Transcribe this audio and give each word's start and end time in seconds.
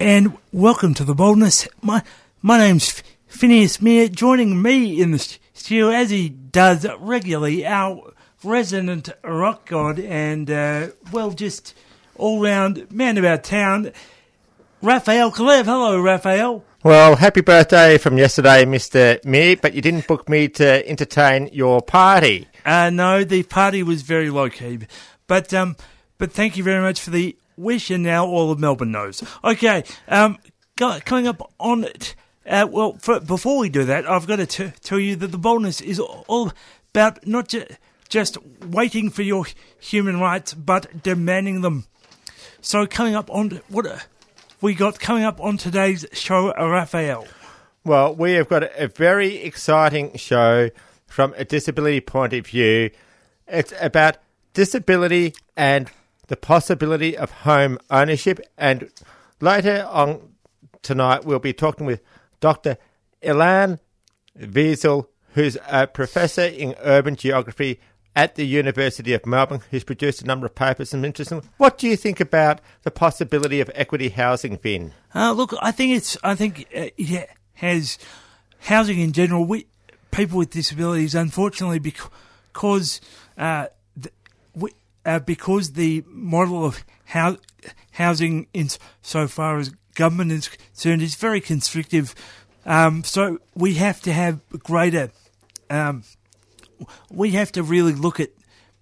And 0.00 0.38
welcome 0.52 0.94
to 0.94 1.02
the 1.02 1.14
boldness. 1.14 1.66
My 1.82 2.04
my 2.40 2.56
name's 2.56 3.02
Phineas 3.26 3.82
Meere. 3.82 4.06
Joining 4.06 4.62
me 4.62 5.02
in 5.02 5.10
the 5.10 5.18
studio, 5.52 5.88
as 5.88 6.10
he 6.10 6.28
does 6.28 6.86
regularly, 7.00 7.66
our 7.66 8.12
resident 8.44 9.08
rock 9.24 9.66
god 9.66 9.98
and 9.98 10.48
uh, 10.52 10.88
well, 11.10 11.32
just 11.32 11.74
all 12.14 12.40
round 12.40 12.88
man 12.92 13.18
about 13.18 13.42
town, 13.42 13.90
Raphael 14.82 15.32
Kaleb. 15.32 15.64
Hello, 15.64 16.00
Raphael. 16.00 16.64
Well, 16.84 17.16
happy 17.16 17.40
birthday 17.40 17.98
from 17.98 18.18
yesterday, 18.18 18.64
Mr. 18.64 19.24
Me, 19.24 19.56
but 19.56 19.74
you 19.74 19.82
didn't 19.82 20.06
book 20.06 20.28
me 20.28 20.46
to 20.46 20.88
entertain 20.88 21.50
your 21.52 21.82
party. 21.82 22.46
Uh, 22.64 22.90
no, 22.90 23.24
the 23.24 23.42
party 23.42 23.82
was 23.82 24.02
very 24.02 24.30
low 24.30 24.48
key, 24.48 24.78
but 25.26 25.52
um, 25.52 25.74
but 26.18 26.30
thank 26.30 26.56
you 26.56 26.62
very 26.62 26.80
much 26.80 27.00
for 27.00 27.10
the 27.10 27.36
wish, 27.58 27.90
and 27.90 28.02
now 28.02 28.26
all 28.26 28.50
of 28.50 28.58
Melbourne 28.58 28.92
knows. 28.92 29.22
Okay, 29.44 29.84
um, 30.08 30.38
coming 30.76 31.26
up 31.26 31.52
on 31.58 31.84
it. 31.84 32.14
Uh, 32.46 32.66
well, 32.70 32.94
for, 32.94 33.20
before 33.20 33.58
we 33.58 33.68
do 33.68 33.84
that, 33.84 34.08
I've 34.08 34.26
got 34.26 34.36
to 34.36 34.46
t- 34.46 34.72
tell 34.80 34.98
you 34.98 35.16
that 35.16 35.28
the 35.28 35.38
boldness 35.38 35.82
is 35.82 36.00
all 36.00 36.52
about 36.94 37.26
not 37.26 37.48
ju- 37.48 37.66
just 38.08 38.38
waiting 38.64 39.10
for 39.10 39.22
your 39.22 39.46
human 39.78 40.18
rights, 40.18 40.54
but 40.54 41.02
demanding 41.02 41.60
them. 41.60 41.84
So, 42.60 42.86
coming 42.86 43.14
up 43.14 43.30
on 43.30 43.60
what 43.68 43.86
uh, 43.86 43.98
we 44.60 44.74
got 44.74 44.98
coming 44.98 45.24
up 45.24 45.40
on 45.40 45.58
today's 45.58 46.06
show, 46.12 46.52
Raphael. 46.54 47.26
Well, 47.84 48.14
we 48.14 48.32
have 48.32 48.48
got 48.48 48.64
a 48.78 48.88
very 48.88 49.36
exciting 49.36 50.16
show 50.16 50.70
from 51.06 51.34
a 51.36 51.44
disability 51.44 52.00
point 52.00 52.32
of 52.32 52.46
view. 52.46 52.90
It's 53.46 53.72
about 53.80 54.18
disability 54.52 55.34
and 55.56 55.90
the 56.28 56.36
possibility 56.36 57.16
of 57.16 57.30
home 57.30 57.78
ownership. 57.90 58.40
And 58.56 58.90
later 59.40 59.86
on 59.90 60.34
tonight, 60.82 61.24
we'll 61.24 61.38
be 61.38 61.52
talking 61.52 61.86
with 61.86 62.00
Dr. 62.40 62.78
Ilan 63.22 63.80
Wiesel, 64.38 65.08
who's 65.34 65.58
a 65.68 65.86
professor 65.86 66.44
in 66.44 66.74
urban 66.80 67.16
geography 67.16 67.80
at 68.14 68.34
the 68.34 68.46
University 68.46 69.12
of 69.12 69.24
Melbourne, 69.26 69.60
who's 69.70 69.84
produced 69.84 70.22
a 70.22 70.26
number 70.26 70.46
of 70.46 70.54
papers 70.54 70.92
and 70.92 71.04
interesting. 71.04 71.42
What 71.56 71.78
do 71.78 71.86
you 71.86 71.96
think 71.96 72.20
about 72.20 72.60
the 72.82 72.90
possibility 72.90 73.60
of 73.60 73.70
equity 73.74 74.08
housing, 74.08 74.56
Finn? 74.58 74.92
Uh, 75.14 75.32
look, 75.32 75.54
I 75.60 75.70
think 75.70 75.96
it's. 75.96 76.16
I 76.24 76.34
think 76.34 76.66
uh, 76.74 76.90
it 76.96 77.30
has 77.54 77.98
housing 78.60 78.98
in 78.98 79.12
general. 79.12 79.44
We 79.44 79.66
people 80.10 80.38
with 80.38 80.50
disabilities, 80.50 81.14
unfortunately, 81.14 81.78
because 81.78 83.00
uh, 83.36 83.66
we, 84.54 84.72
uh, 85.08 85.18
because 85.18 85.72
the 85.72 86.04
model 86.06 86.66
of 86.66 86.84
hou- 87.06 87.38
housing, 87.92 88.46
in 88.52 88.68
so 89.00 89.26
far 89.26 89.58
as 89.58 89.70
government 89.94 90.30
is 90.32 90.48
concerned, 90.48 91.00
is 91.00 91.14
very 91.14 91.40
constrictive. 91.40 92.14
Um, 92.66 93.02
so 93.04 93.38
we 93.54 93.74
have 93.74 94.02
to 94.02 94.12
have 94.12 94.46
greater. 94.50 95.10
Um, 95.70 96.02
we 97.10 97.30
have 97.30 97.50
to 97.52 97.62
really 97.62 97.94
look 97.94 98.20
at 98.20 98.28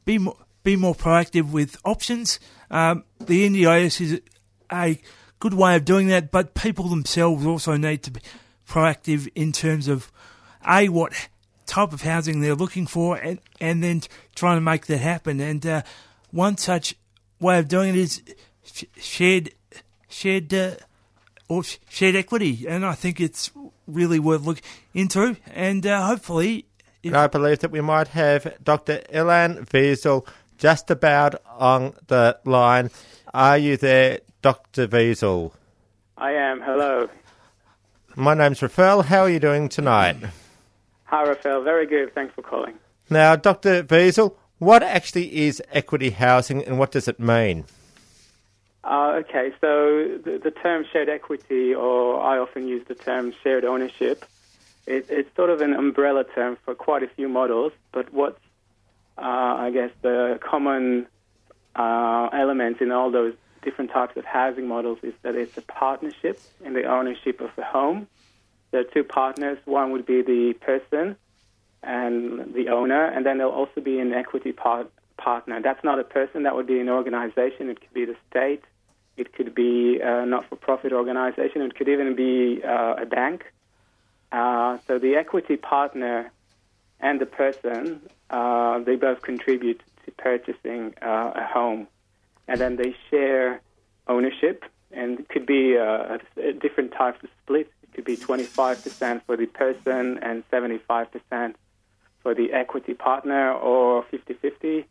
be 0.04 0.18
more 0.18 0.36
be 0.64 0.74
more 0.74 0.96
proactive 0.96 1.52
with 1.52 1.76
options. 1.84 2.40
Um, 2.72 3.04
the 3.20 3.48
NDIS 3.48 4.00
is 4.00 4.20
a 4.72 5.00
good 5.38 5.54
way 5.54 5.76
of 5.76 5.84
doing 5.84 6.08
that, 6.08 6.32
but 6.32 6.54
people 6.54 6.88
themselves 6.88 7.46
also 7.46 7.76
need 7.76 8.02
to 8.02 8.10
be 8.10 8.20
proactive 8.68 9.28
in 9.36 9.52
terms 9.52 9.86
of 9.86 10.10
a 10.68 10.88
what 10.88 11.12
type 11.66 11.92
of 11.92 12.02
housing 12.02 12.40
they're 12.40 12.56
looking 12.56 12.88
for, 12.88 13.16
and 13.16 13.38
and 13.60 13.80
then 13.80 14.02
trying 14.34 14.56
to 14.56 14.60
make 14.60 14.86
that 14.86 14.98
happen. 14.98 15.38
And 15.38 15.64
uh, 15.64 15.82
one 16.30 16.56
such 16.56 16.94
way 17.40 17.58
of 17.58 17.68
doing 17.68 17.90
it 17.90 17.96
is 17.96 18.22
sh- 18.64 18.84
shared 18.98 19.50
shared 20.08 20.52
uh, 20.54 20.70
or 21.48 21.62
sh- 21.64 21.78
shared 21.88 22.16
equity, 22.16 22.66
and 22.68 22.84
I 22.84 22.94
think 22.94 23.20
it's 23.20 23.50
really 23.86 24.18
worth 24.18 24.42
looking 24.42 24.64
into. 24.94 25.36
And 25.54 25.86
uh, 25.86 26.06
hopefully, 26.06 26.66
if- 27.02 27.14
I 27.14 27.26
believe 27.26 27.60
that 27.60 27.70
we 27.70 27.80
might 27.80 28.08
have 28.08 28.56
Dr. 28.62 29.02
Ilan 29.12 29.66
Wiesel 29.68 30.26
just 30.58 30.90
about 30.90 31.34
on 31.58 31.94
the 32.06 32.38
line. 32.44 32.90
Are 33.34 33.58
you 33.58 33.76
there, 33.76 34.20
Dr. 34.42 34.88
Wiesel? 34.88 35.52
I 36.16 36.32
am. 36.32 36.62
Hello. 36.62 37.08
My 38.14 38.32
name's 38.32 38.62
Rafael. 38.62 39.02
How 39.02 39.20
are 39.22 39.28
you 39.28 39.38
doing 39.40 39.68
tonight? 39.68 40.16
Hi, 41.04 41.22
Rafael. 41.24 41.62
Very 41.62 41.86
good. 41.86 42.14
Thanks 42.14 42.34
for 42.34 42.40
calling. 42.42 42.74
Now, 43.10 43.36
Dr. 43.36 43.82
Wiesel, 43.84 44.34
what 44.58 44.82
actually 44.82 45.46
is 45.46 45.62
equity 45.72 46.10
housing 46.10 46.64
and 46.64 46.78
what 46.78 46.90
does 46.90 47.08
it 47.08 47.20
mean? 47.20 47.64
Uh, 48.84 49.20
okay, 49.20 49.50
so 49.60 50.18
the, 50.24 50.40
the 50.42 50.50
term 50.50 50.84
shared 50.92 51.08
equity, 51.08 51.74
or 51.74 52.20
I 52.20 52.38
often 52.38 52.68
use 52.68 52.86
the 52.86 52.94
term 52.94 53.32
shared 53.42 53.64
ownership, 53.64 54.24
it, 54.86 55.06
it's 55.08 55.34
sort 55.34 55.50
of 55.50 55.60
an 55.60 55.72
umbrella 55.72 56.22
term 56.22 56.56
for 56.64 56.74
quite 56.74 57.02
a 57.02 57.08
few 57.08 57.28
models, 57.28 57.72
but 57.90 58.12
what's, 58.12 58.38
uh, 59.18 59.22
I 59.22 59.70
guess, 59.72 59.90
the 60.02 60.38
common 60.40 61.08
uh, 61.74 62.28
element 62.32 62.80
in 62.80 62.92
all 62.92 63.10
those 63.10 63.34
different 63.62 63.90
types 63.90 64.16
of 64.16 64.24
housing 64.24 64.68
models 64.68 64.98
is 65.02 65.14
that 65.22 65.34
it's 65.34 65.56
a 65.58 65.62
partnership 65.62 66.40
in 66.64 66.72
the 66.72 66.84
ownership 66.84 67.40
of 67.40 67.50
the 67.56 67.64
home. 67.64 68.06
There 68.70 68.80
are 68.82 68.84
two 68.84 69.02
partners. 69.02 69.58
One 69.64 69.90
would 69.90 70.06
be 70.06 70.22
the 70.22 70.54
person 70.60 71.16
and 71.86 72.52
the 72.54 72.68
owner, 72.68 73.04
and 73.04 73.24
then 73.24 73.38
there'll 73.38 73.52
also 73.52 73.80
be 73.80 74.00
an 74.00 74.12
equity 74.12 74.52
part, 74.52 74.90
partner. 75.16 75.60
That's 75.62 75.82
not 75.84 75.98
a 75.98 76.04
person, 76.04 76.42
that 76.42 76.56
would 76.56 76.66
be 76.66 76.80
an 76.80 76.88
organization. 76.88 77.70
It 77.70 77.80
could 77.80 77.94
be 77.94 78.04
the 78.04 78.16
state, 78.28 78.62
it 79.16 79.32
could 79.32 79.54
be 79.54 80.00
a 80.00 80.26
not 80.26 80.48
for 80.48 80.56
profit 80.56 80.92
organization, 80.92 81.62
it 81.62 81.74
could 81.74 81.88
even 81.88 82.14
be 82.16 82.62
uh, 82.62 82.96
a 82.98 83.06
bank. 83.06 83.44
Uh, 84.32 84.78
so 84.86 84.98
the 84.98 85.14
equity 85.14 85.56
partner 85.56 86.30
and 87.00 87.20
the 87.20 87.26
person, 87.26 88.00
uh, 88.30 88.80
they 88.80 88.96
both 88.96 89.22
contribute 89.22 89.80
to 90.04 90.10
purchasing 90.12 90.94
uh, 91.00 91.32
a 91.34 91.44
home. 91.44 91.86
And 92.48 92.60
then 92.60 92.76
they 92.76 92.94
share 93.10 93.60
ownership, 94.08 94.64
and 94.92 95.20
it 95.20 95.28
could 95.28 95.46
be 95.46 95.76
uh, 95.76 96.18
a 96.36 96.52
different 96.52 96.92
type 96.92 97.22
of 97.22 97.30
split. 97.42 97.70
It 97.82 97.94
could 97.94 98.04
be 98.04 98.16
25% 98.16 99.22
for 99.24 99.36
the 99.36 99.46
person 99.46 100.18
and 100.18 100.48
75% 100.50 101.54
for 102.26 102.34
the 102.34 102.52
equity 102.52 102.92
partner, 102.92 103.52
or 103.52 104.02
50 104.10 104.34
50, 104.34 104.84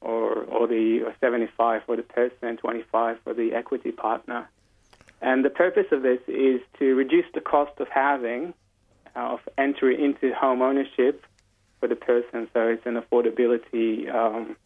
or, 0.00 0.44
or 0.44 0.66
the 0.66 1.02
or 1.04 1.14
75 1.20 1.82
for 1.84 1.96
the 1.96 2.02
person, 2.02 2.56
25 2.56 3.18
for 3.22 3.34
the 3.34 3.52
equity 3.52 3.92
partner. 3.92 4.48
And 5.20 5.44
the 5.44 5.50
purpose 5.50 5.84
of 5.92 6.00
this 6.00 6.20
is 6.26 6.62
to 6.78 6.94
reduce 6.94 7.26
the 7.34 7.42
cost 7.42 7.78
of 7.78 7.88
housing, 7.88 8.54
uh, 9.14 9.34
of 9.34 9.40
entry 9.58 10.02
into 10.02 10.32
home 10.34 10.62
ownership 10.62 11.26
for 11.78 11.88
the 11.88 11.94
person. 11.94 12.48
So 12.54 12.68
it's 12.68 12.86
an 12.86 12.98
affordability 12.98 14.10
um, 14.10 14.56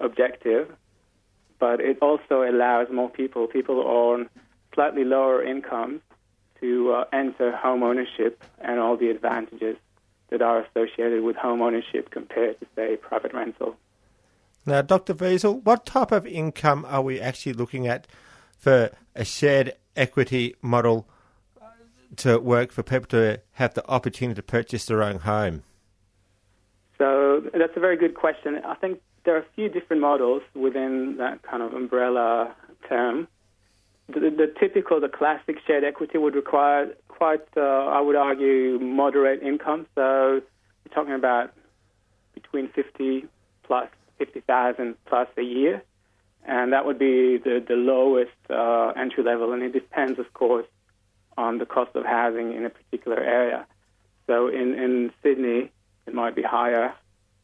objective. 0.00 0.70
But 1.58 1.80
it 1.80 1.96
also 2.02 2.42
allows 2.42 2.88
more 2.92 3.08
people, 3.08 3.46
people 3.46 3.80
on 3.80 4.28
slightly 4.74 5.04
lower 5.04 5.42
incomes, 5.42 6.02
to 6.60 6.92
uh, 6.92 7.04
enter 7.10 7.56
home 7.56 7.82
ownership 7.82 8.44
and 8.60 8.78
all 8.78 8.98
the 8.98 9.08
advantages 9.08 9.78
that 10.38 10.42
are 10.42 10.66
associated 10.66 11.22
with 11.22 11.36
home 11.36 11.62
ownership 11.62 12.10
compared 12.10 12.58
to, 12.58 12.66
say, 12.74 12.96
private 12.96 13.32
rental. 13.32 13.76
Now, 14.66 14.82
Dr. 14.82 15.14
Wiesel, 15.14 15.62
what 15.62 15.86
type 15.86 16.10
of 16.10 16.26
income 16.26 16.84
are 16.88 17.02
we 17.02 17.20
actually 17.20 17.52
looking 17.52 17.86
at 17.86 18.06
for 18.58 18.90
a 19.14 19.24
shared 19.24 19.74
equity 19.94 20.56
model 20.60 21.06
to 22.16 22.38
work 22.38 22.72
for 22.72 22.82
people 22.82 23.06
to 23.06 23.40
have 23.52 23.74
the 23.74 23.88
opportunity 23.88 24.36
to 24.36 24.42
purchase 24.42 24.86
their 24.86 25.02
own 25.02 25.20
home? 25.20 25.62
So 26.98 27.42
that's 27.52 27.76
a 27.76 27.80
very 27.80 27.96
good 27.96 28.14
question. 28.14 28.60
I 28.64 28.74
think 28.74 29.00
there 29.24 29.36
are 29.36 29.40
a 29.40 29.46
few 29.54 29.68
different 29.68 30.02
models 30.02 30.42
within 30.54 31.16
that 31.18 31.42
kind 31.42 31.62
of 31.62 31.74
umbrella 31.74 32.54
term. 32.88 33.28
the, 34.08 34.20
the 34.20 34.52
typical, 34.58 35.00
the 35.00 35.08
classic 35.08 35.56
shared 35.66 35.84
equity 35.84 36.18
would 36.18 36.34
require 36.34 36.94
quite, 37.16 37.46
uh, 37.56 37.60
I 37.60 38.00
would 38.00 38.16
argue, 38.16 38.78
moderate 38.80 39.42
income. 39.42 39.86
So 39.94 40.40
we're 40.84 40.94
talking 40.94 41.14
about 41.14 41.52
between 42.34 42.68
50 42.68 43.26
plus 43.62 43.88
50,000 44.18 44.94
plus 45.06 45.28
a 45.36 45.42
year. 45.42 45.82
And 46.46 46.72
that 46.72 46.84
would 46.84 46.98
be 46.98 47.38
the, 47.38 47.64
the 47.66 47.74
lowest 47.74 48.32
uh, 48.50 48.92
entry 48.96 49.24
level. 49.24 49.52
And 49.52 49.62
it 49.62 49.72
depends, 49.72 50.18
of 50.18 50.32
course, 50.34 50.66
on 51.36 51.58
the 51.58 51.66
cost 51.66 51.96
of 51.96 52.04
housing 52.04 52.52
in 52.52 52.64
a 52.64 52.70
particular 52.70 53.18
area. 53.18 53.66
So 54.26 54.48
in, 54.48 54.74
in 54.74 55.12
Sydney, 55.22 55.70
it 56.06 56.14
might 56.14 56.34
be 56.34 56.42
higher. 56.42 56.94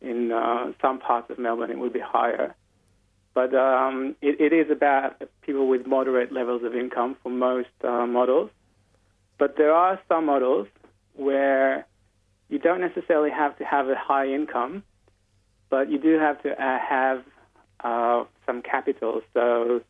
In 0.01 0.33
uh, 0.33 0.73
some 0.81 0.99
parts 0.99 1.31
of 1.31 1.39
Melbourne, 1.39 1.71
it 1.71 1.79
would 1.79 1.93
be 1.93 2.01
higher. 2.01 2.55
But 3.35 3.55
um, 3.55 4.17
it, 4.21 4.41
it 4.41 4.53
is 4.53 4.71
about 4.71 5.23
people 5.43 5.69
with 5.69 5.87
moderate 5.87 6.33
levels 6.33 6.63
of 6.65 6.75
income 6.75 7.17
for 7.23 7.31
most 7.31 7.69
uh, 7.85 8.07
models. 8.07 8.51
But 9.41 9.57
there 9.57 9.73
are 9.73 9.99
some 10.07 10.27
models 10.27 10.69
where 11.15 11.87
you 12.51 12.59
don't 12.59 12.83
necessarily 12.83 13.31
have 13.31 13.57
to 13.57 13.65
have 13.65 13.89
a 13.89 13.95
high 13.97 14.29
income, 14.29 14.83
but 15.71 15.91
you 15.91 15.99
do 15.99 16.19
have 16.19 16.43
to 16.43 16.51
uh, 16.51 16.79
have 16.79 17.25
uh, 17.83 18.25
some 18.45 18.61
capital. 18.61 19.23
So 19.33 19.81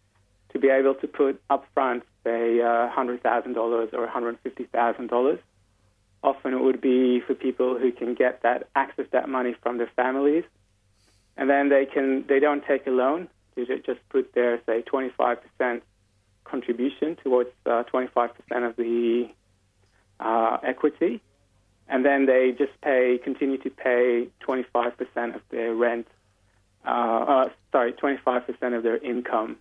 to 0.52 0.58
be 0.60 0.68
able 0.68 0.94
to 0.94 1.08
put 1.08 1.42
upfront, 1.48 2.02
say, 2.22 2.60
uh, 2.60 2.90
$100,000 2.96 3.92
or 3.92 4.06
$150,000, 4.06 5.38
often 6.22 6.54
it 6.54 6.60
would 6.60 6.80
be 6.80 7.20
for 7.26 7.34
people 7.34 7.76
who 7.76 7.90
can 7.90 8.14
get 8.14 8.42
that 8.42 8.68
access 8.76 9.06
that 9.10 9.28
money 9.28 9.56
from 9.60 9.78
their 9.78 9.90
families, 9.96 10.44
and 11.36 11.50
then 11.50 11.70
they 11.70 11.86
can 11.86 12.24
they 12.28 12.38
don't 12.38 12.64
take 12.66 12.86
a 12.86 12.90
loan. 12.90 13.28
They 13.56 13.64
just 13.64 14.00
put 14.10 14.32
their 14.32 14.60
say 14.66 14.82
25% 14.82 15.80
contribution 16.44 17.16
towards 17.16 17.50
uh, 17.66 17.82
25% 17.92 18.30
of 18.68 18.76
the 18.76 19.30
uh, 20.20 20.58
equity, 20.62 21.20
and 21.88 22.04
then 22.04 22.26
they 22.26 22.52
just 22.56 22.72
pay 22.82 23.18
continue 23.22 23.58
to 23.58 23.70
pay 23.70 24.28
25% 24.46 25.34
of 25.34 25.42
their 25.50 25.74
rent. 25.74 26.06
Uh, 26.86 26.88
uh 26.88 27.48
sorry, 27.72 27.92
25% 27.92 28.76
of 28.76 28.82
their 28.82 28.98
income 28.98 29.56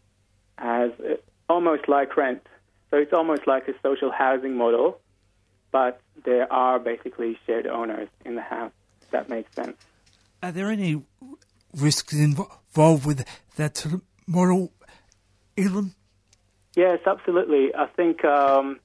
as 0.58 0.92
uh, 1.00 1.16
almost 1.50 1.88
like 1.88 2.16
rent. 2.18 2.46
So 2.92 2.98
it's 2.98 3.14
almost 3.14 3.48
like 3.48 3.68
a 3.68 3.74
social 3.84 4.12
housing 4.12 4.56
model 4.56 5.00
but 5.72 6.02
there 6.26 6.52
are 6.52 6.80
basically 6.80 7.38
shared 7.46 7.68
owners 7.68 8.10
in 8.26 8.36
the 8.36 8.42
house. 8.42 8.72
That 9.12 9.30
makes 9.30 9.54
sense. 9.56 9.78
Are 10.44 10.52
there 10.52 10.70
any 10.70 11.02
risks 11.76 12.14
involved 12.14 13.06
with 13.06 13.26
that 13.56 13.86
model, 14.28 14.72
Ilan? 15.58 15.94
Yes, 16.76 17.00
absolutely. 17.06 17.74
I 17.76 17.88
think, 17.88 18.24
um, 18.24 18.80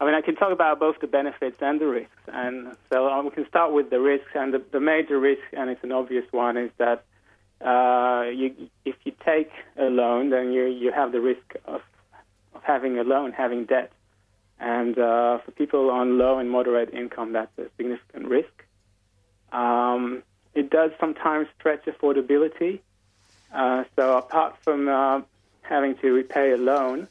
I 0.00 0.06
mean, 0.06 0.14
I 0.14 0.22
can 0.22 0.34
talk 0.34 0.50
about 0.50 0.80
both 0.80 0.98
the 1.00 1.06
benefits 1.06 1.56
and 1.60 1.78
the 1.78 1.86
risks. 1.86 2.22
And 2.28 2.74
so 2.90 3.06
um, 3.08 3.26
we 3.26 3.32
can 3.32 3.46
start 3.46 3.72
with 3.72 3.90
the 3.90 4.00
risks. 4.00 4.30
And 4.34 4.54
the, 4.54 4.62
the 4.72 4.80
major 4.80 5.20
risk, 5.20 5.42
and 5.52 5.68
it's 5.68 5.84
an 5.84 5.92
obvious 5.92 6.24
one, 6.30 6.56
is 6.56 6.70
that 6.78 7.04
uh, 7.60 8.30
you, 8.30 8.54
if 8.86 8.96
you 9.04 9.12
take 9.24 9.50
a 9.78 9.84
loan, 9.84 10.30
then 10.30 10.52
you, 10.52 10.64
you 10.64 10.90
have 10.90 11.12
the 11.12 11.20
risk 11.20 11.54
of, 11.66 11.82
of 12.54 12.62
having 12.62 12.98
a 12.98 13.04
loan, 13.04 13.32
having 13.32 13.66
debt. 13.66 13.92
And 14.58 14.98
uh, 14.98 15.38
for 15.44 15.50
people 15.50 15.90
on 15.90 16.16
low 16.16 16.38
and 16.38 16.50
moderate 16.50 16.94
income, 16.94 17.34
that's 17.34 17.56
a 17.58 17.66
significant 17.76 18.26
risk. 18.26 18.64
Um, 19.52 20.22
it 20.54 20.70
does 20.70 20.92
sometimes 20.98 21.48
stretch 21.58 21.84
affordability. 21.84 22.80
Uh, 23.52 23.84
so 23.96 24.16
apart 24.16 24.56
from 24.62 24.88
uh, 24.88 25.20
having 25.62 25.96
to 25.96 26.10
repay 26.12 26.52
a 26.52 26.56
loan, 26.56 27.06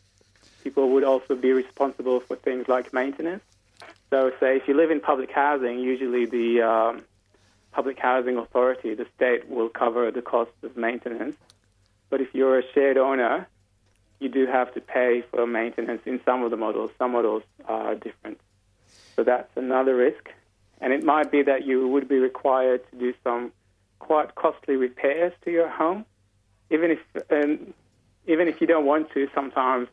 people 0.63 0.89
would 0.91 1.03
also 1.03 1.35
be 1.35 1.51
responsible 1.51 2.19
for 2.19 2.35
things 2.35 2.67
like 2.67 2.93
maintenance. 2.93 3.43
So, 4.09 4.31
say 4.39 4.57
if 4.57 4.67
you 4.67 4.73
live 4.75 4.91
in 4.91 4.99
public 4.99 5.31
housing, 5.31 5.79
usually 5.79 6.25
the 6.25 6.61
um, 6.61 7.03
public 7.71 7.99
housing 7.99 8.37
authority, 8.37 8.95
the 8.95 9.05
state, 9.15 9.49
will 9.49 9.69
cover 9.69 10.09
the 10.11 10.21
cost 10.21 10.51
of 10.63 10.75
maintenance. 10.75 11.35
But 12.09 12.21
if 12.21 12.33
you're 12.33 12.57
a 12.57 12.63
shared 12.73 12.97
owner, 12.97 13.47
you 14.19 14.29
do 14.29 14.47
have 14.47 14.73
to 14.73 14.81
pay 14.81 15.23
for 15.31 15.45
maintenance 15.45 16.01
in 16.05 16.19
some 16.25 16.43
of 16.43 16.51
the 16.51 16.57
models. 16.57 16.91
Some 16.97 17.11
models 17.11 17.43
are 17.65 17.95
different. 17.95 18.39
So 19.15 19.23
that's 19.23 19.55
another 19.55 19.95
risk. 19.95 20.29
And 20.81 20.93
it 20.93 21.03
might 21.03 21.31
be 21.31 21.43
that 21.43 21.65
you 21.65 21.87
would 21.87 22.07
be 22.07 22.17
required 22.17 22.81
to 22.91 22.97
do 22.97 23.13
some 23.23 23.51
quite 23.99 24.35
costly 24.35 24.75
repairs 24.75 25.33
to 25.43 25.51
your 25.51 25.69
home. 25.69 26.05
Even 26.71 26.91
if, 26.91 26.99
um, 27.31 27.73
even 28.27 28.47
if 28.47 28.61
you 28.61 28.67
don't 28.67 28.85
want 28.85 29.11
to, 29.13 29.27
sometimes 29.33 29.87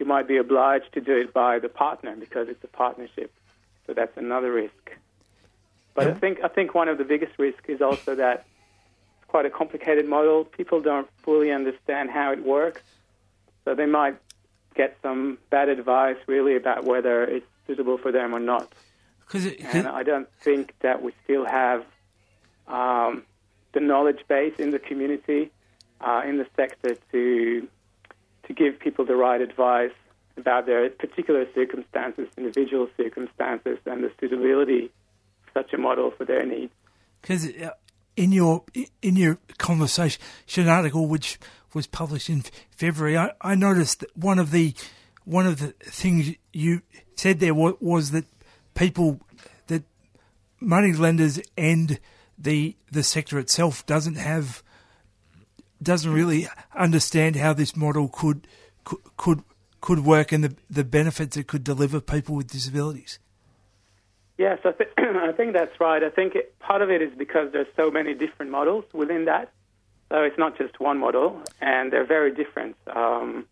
you 0.00 0.06
might 0.06 0.26
be 0.26 0.38
obliged 0.38 0.92
to 0.94 1.00
do 1.00 1.16
it 1.16 1.32
by 1.32 1.58
the 1.58 1.68
partner 1.68 2.16
because 2.16 2.48
it's 2.48 2.64
a 2.64 2.68
partnership. 2.68 3.30
So 3.86 3.92
that's 3.92 4.16
another 4.16 4.50
risk. 4.50 4.92
But 5.94 6.06
yeah. 6.06 6.12
I 6.12 6.14
think 6.14 6.38
I 6.42 6.48
think 6.48 6.74
one 6.74 6.88
of 6.88 6.96
the 6.96 7.04
biggest 7.04 7.38
risks 7.38 7.68
is 7.68 7.82
also 7.82 8.14
that 8.14 8.46
it's 9.20 9.30
quite 9.30 9.44
a 9.44 9.50
complicated 9.50 10.08
model. 10.08 10.44
People 10.44 10.80
don't 10.80 11.08
fully 11.22 11.52
understand 11.52 12.10
how 12.10 12.32
it 12.32 12.42
works. 12.42 12.82
So 13.64 13.74
they 13.74 13.86
might 13.86 14.16
get 14.74 14.96
some 15.02 15.36
bad 15.50 15.68
advice 15.68 16.16
really 16.26 16.56
about 16.56 16.84
whether 16.84 17.24
it's 17.24 17.46
suitable 17.66 17.98
for 17.98 18.10
them 18.10 18.34
or 18.34 18.40
not. 18.40 18.72
Cause 19.28 19.44
it, 19.44 19.60
and 19.60 19.86
I 19.86 20.02
don't 20.02 20.28
think 20.40 20.74
that 20.80 21.02
we 21.02 21.12
still 21.24 21.44
have 21.44 21.84
um, 22.66 23.24
the 23.74 23.80
knowledge 23.80 24.20
base 24.28 24.54
in 24.58 24.70
the 24.70 24.78
community, 24.78 25.50
uh, 26.00 26.22
in 26.24 26.38
the 26.38 26.46
sector, 26.56 26.96
to 27.12 27.68
to 28.50 28.54
give 28.54 28.80
people 28.80 29.04
the 29.04 29.14
right 29.14 29.40
advice 29.40 29.92
about 30.36 30.66
their 30.66 30.90
particular 30.90 31.46
circumstances, 31.54 32.28
individual 32.36 32.88
circumstances, 32.96 33.78
and 33.86 34.02
the 34.02 34.10
suitability 34.18 34.86
of 34.86 35.52
such 35.54 35.72
a 35.72 35.78
model 35.78 36.10
for 36.10 36.24
their 36.24 36.44
needs. 36.44 36.72
Because 37.22 37.46
uh, 37.46 37.70
in 38.16 38.32
your 38.32 38.64
in 39.02 39.14
your 39.14 39.38
conversation, 39.58 40.20
article 40.66 41.06
which 41.06 41.38
was 41.74 41.86
published 41.86 42.28
in 42.28 42.42
February, 42.72 43.16
I, 43.16 43.32
I 43.40 43.54
noticed 43.54 44.00
that 44.00 44.16
one 44.16 44.40
of 44.40 44.50
the 44.50 44.74
one 45.24 45.46
of 45.46 45.58
the 45.58 45.68
things 45.84 46.34
you 46.52 46.82
said 47.14 47.38
there 47.38 47.54
was, 47.54 47.74
was 47.80 48.10
that 48.10 48.24
people 48.74 49.20
that 49.68 49.84
money 50.58 50.92
lenders 50.92 51.38
and 51.56 52.00
the 52.36 52.74
the 52.90 53.04
sector 53.04 53.38
itself 53.38 53.86
doesn't 53.86 54.16
have 54.16 54.64
doesn't 55.82 56.12
really 56.12 56.48
understand 56.74 57.36
how 57.36 57.52
this 57.52 57.76
model 57.76 58.08
could 58.08 58.46
could 59.16 59.42
could, 59.80 60.04
work 60.04 60.32
and 60.32 60.44
the 60.44 60.54
the 60.68 60.84
benefits 60.84 61.36
it 61.36 61.46
could 61.46 61.64
deliver 61.64 62.00
people 62.00 62.34
with 62.34 62.48
disabilities. 62.48 63.18
Yes, 64.38 64.58
I, 64.64 64.72
th- 64.72 64.90
I 64.98 65.32
think 65.32 65.52
that's 65.52 65.78
right. 65.80 66.02
I 66.02 66.10
think 66.10 66.34
it, 66.34 66.58
part 66.60 66.80
of 66.80 66.90
it 66.90 67.02
is 67.02 67.10
because 67.16 67.52
there's 67.52 67.66
so 67.76 67.90
many 67.90 68.14
different 68.14 68.50
models 68.50 68.84
within 68.92 69.26
that. 69.26 69.52
So 70.10 70.22
it's 70.22 70.38
not 70.38 70.58
just 70.58 70.80
one 70.80 70.98
model, 70.98 71.40
and 71.60 71.92
they're 71.92 72.06
very 72.06 72.34
different. 72.34 72.76
Um, 72.86 73.46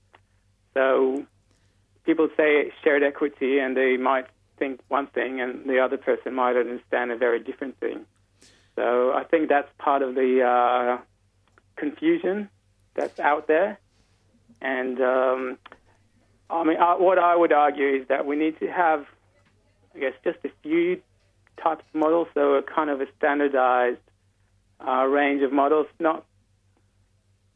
so 0.74 1.24
people 2.04 2.28
say 2.36 2.72
shared 2.82 3.02
equity, 3.02 3.58
and 3.58 3.76
they 3.76 3.96
might 3.96 4.26
think 4.58 4.80
one 4.88 5.06
thing, 5.06 5.40
and 5.40 5.68
the 5.68 5.78
other 5.78 5.96
person 5.96 6.34
might 6.34 6.56
understand 6.56 7.12
a 7.12 7.16
very 7.16 7.38
different 7.38 7.78
thing. 7.78 8.06
So 8.74 9.12
I 9.12 9.24
think 9.24 9.48
that's 9.48 9.68
part 9.78 10.02
of 10.02 10.14
the 10.14 10.42
uh, 10.42 11.02
confusion 11.78 12.48
that's 12.94 13.18
out 13.20 13.46
there. 13.46 13.78
And 14.60 15.00
um, 15.00 15.58
I 16.50 16.64
mean, 16.64 16.78
uh, 16.78 16.96
what 16.96 17.18
I 17.18 17.36
would 17.36 17.52
argue 17.52 18.00
is 18.00 18.08
that 18.08 18.26
we 18.26 18.36
need 18.36 18.58
to 18.60 18.66
have, 18.66 19.06
I 19.94 19.98
guess, 20.00 20.12
just 20.24 20.38
a 20.44 20.50
few 20.62 21.00
types 21.62 21.84
of 21.94 22.00
models, 22.00 22.28
so 22.34 22.54
a 22.54 22.62
kind 22.62 22.90
of 22.90 23.00
a 23.00 23.06
standardized 23.16 23.98
uh, 24.86 25.04
range 25.04 25.42
of 25.42 25.52
models, 25.52 25.86
not 25.98 26.24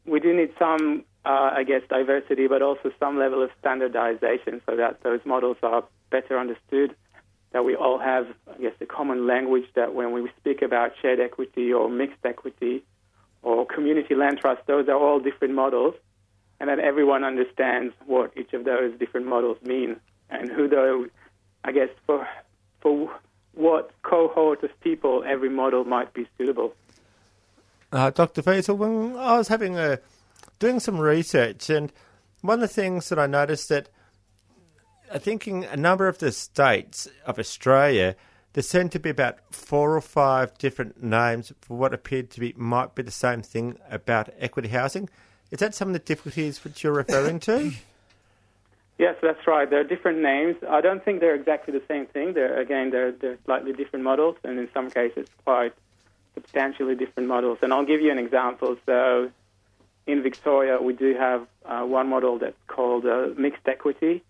we 0.05 0.19
do 0.19 0.35
need 0.35 0.51
some, 0.59 1.05
uh, 1.25 1.51
I 1.53 1.63
guess, 1.63 1.81
diversity, 1.89 2.47
but 2.47 2.61
also 2.61 2.91
some 2.99 3.17
level 3.17 3.41
of 3.41 3.49
standardization 3.59 4.61
so 4.65 4.75
that 4.75 5.01
those 5.03 5.21
models 5.25 5.57
are 5.63 5.85
better 6.09 6.37
understood, 6.37 6.95
that 7.53 7.63
we 7.63 7.75
all 7.75 7.99
have, 7.99 8.27
I 8.53 8.61
guess, 8.61 8.73
a 8.81 8.85
common 8.85 9.25
language 9.25 9.65
that 9.75 9.93
when 9.93 10.11
we 10.11 10.29
speak 10.39 10.61
about 10.61 10.91
shared 11.01 11.19
equity 11.19 11.71
or 11.71 11.89
mixed 11.89 12.25
equity 12.25 12.83
or 13.43 13.65
community 13.65 14.15
land 14.15 14.39
trust, 14.39 14.65
those 14.65 14.87
are 14.87 14.97
all 14.97 15.19
different 15.19 15.53
models, 15.53 15.93
and 16.59 16.69
that 16.69 16.79
everyone 16.79 17.23
understands 17.23 17.93
what 18.05 18.31
each 18.37 18.53
of 18.53 18.65
those 18.65 18.97
different 18.97 19.27
models 19.27 19.57
mean 19.61 19.97
and 20.29 20.49
who 20.49 20.67
those, 20.67 21.09
I 21.63 21.71
guess, 21.71 21.89
for, 22.05 22.27
for 22.81 23.11
what 23.53 23.91
cohort 24.01 24.63
of 24.63 24.71
people 24.81 25.23
every 25.27 25.49
model 25.49 25.83
might 25.83 26.13
be 26.13 26.27
suitable. 26.37 26.73
Uh, 27.91 28.09
Dr. 28.09 28.41
Faisal, 28.41 28.77
when 28.77 29.15
I 29.17 29.37
was 29.37 29.49
having 29.49 29.77
a 29.77 29.99
doing 30.57 30.79
some 30.79 30.99
research, 30.99 31.69
and 31.69 31.91
one 32.41 32.55
of 32.55 32.61
the 32.61 32.73
things 32.73 33.09
that 33.09 33.19
I 33.19 33.27
noticed 33.27 33.69
that 33.69 33.89
I 35.13 35.19
think 35.19 35.47
in 35.47 35.63
a 35.65 35.77
number 35.77 36.07
of 36.07 36.17
the 36.17 36.31
states 36.31 37.07
of 37.25 37.37
Australia, 37.37 38.15
there 38.53 38.63
seemed 38.63 38.91
to 38.93 38.99
be 38.99 39.09
about 39.09 39.39
four 39.51 39.95
or 39.95 40.01
five 40.01 40.57
different 40.57 41.03
names 41.03 41.51
for 41.61 41.77
what 41.77 41.93
appeared 41.93 42.29
to 42.31 42.39
be 42.39 42.53
might 42.55 42.95
be 42.95 43.01
the 43.01 43.11
same 43.11 43.41
thing 43.41 43.77
about 43.89 44.29
equity 44.39 44.69
housing. 44.69 45.09
Is 45.51 45.59
that 45.59 45.75
some 45.75 45.89
of 45.89 45.93
the 45.93 45.99
difficulties 45.99 46.63
which 46.63 46.83
you're 46.83 46.93
referring 46.93 47.39
to? 47.41 47.73
Yes, 48.99 49.15
that's 49.23 49.47
right. 49.47 49.67
There 49.67 49.79
are 49.79 49.83
different 49.83 50.19
names. 50.19 50.55
I 50.69 50.79
don't 50.79 51.03
think 51.03 51.19
they're 51.19 51.33
exactly 51.33 51.77
the 51.77 51.83
same 51.87 52.05
thing. 52.05 52.33
They're 52.33 52.59
again, 52.59 52.91
they're, 52.91 53.11
they're 53.11 53.39
slightly 53.43 53.73
different 53.73 54.05
models, 54.05 54.37
and 54.43 54.59
in 54.59 54.69
some 54.71 54.91
cases, 54.91 55.27
quite 55.43 55.73
substantially 56.35 56.95
different 56.95 57.27
models. 57.27 57.57
And 57.61 57.73
I'll 57.73 57.85
give 57.85 58.01
you 58.01 58.11
an 58.11 58.19
example. 58.19 58.77
So, 58.85 59.31
in 60.05 60.21
Victoria, 60.21 60.79
we 60.81 60.93
do 60.93 61.15
have 61.15 61.47
uh, 61.65 61.81
one 61.81 62.07
model 62.07 62.37
that's 62.37 62.55
called 62.67 63.05
uh, 63.05 63.29
mixed 63.35 63.67
equity, 63.67 64.23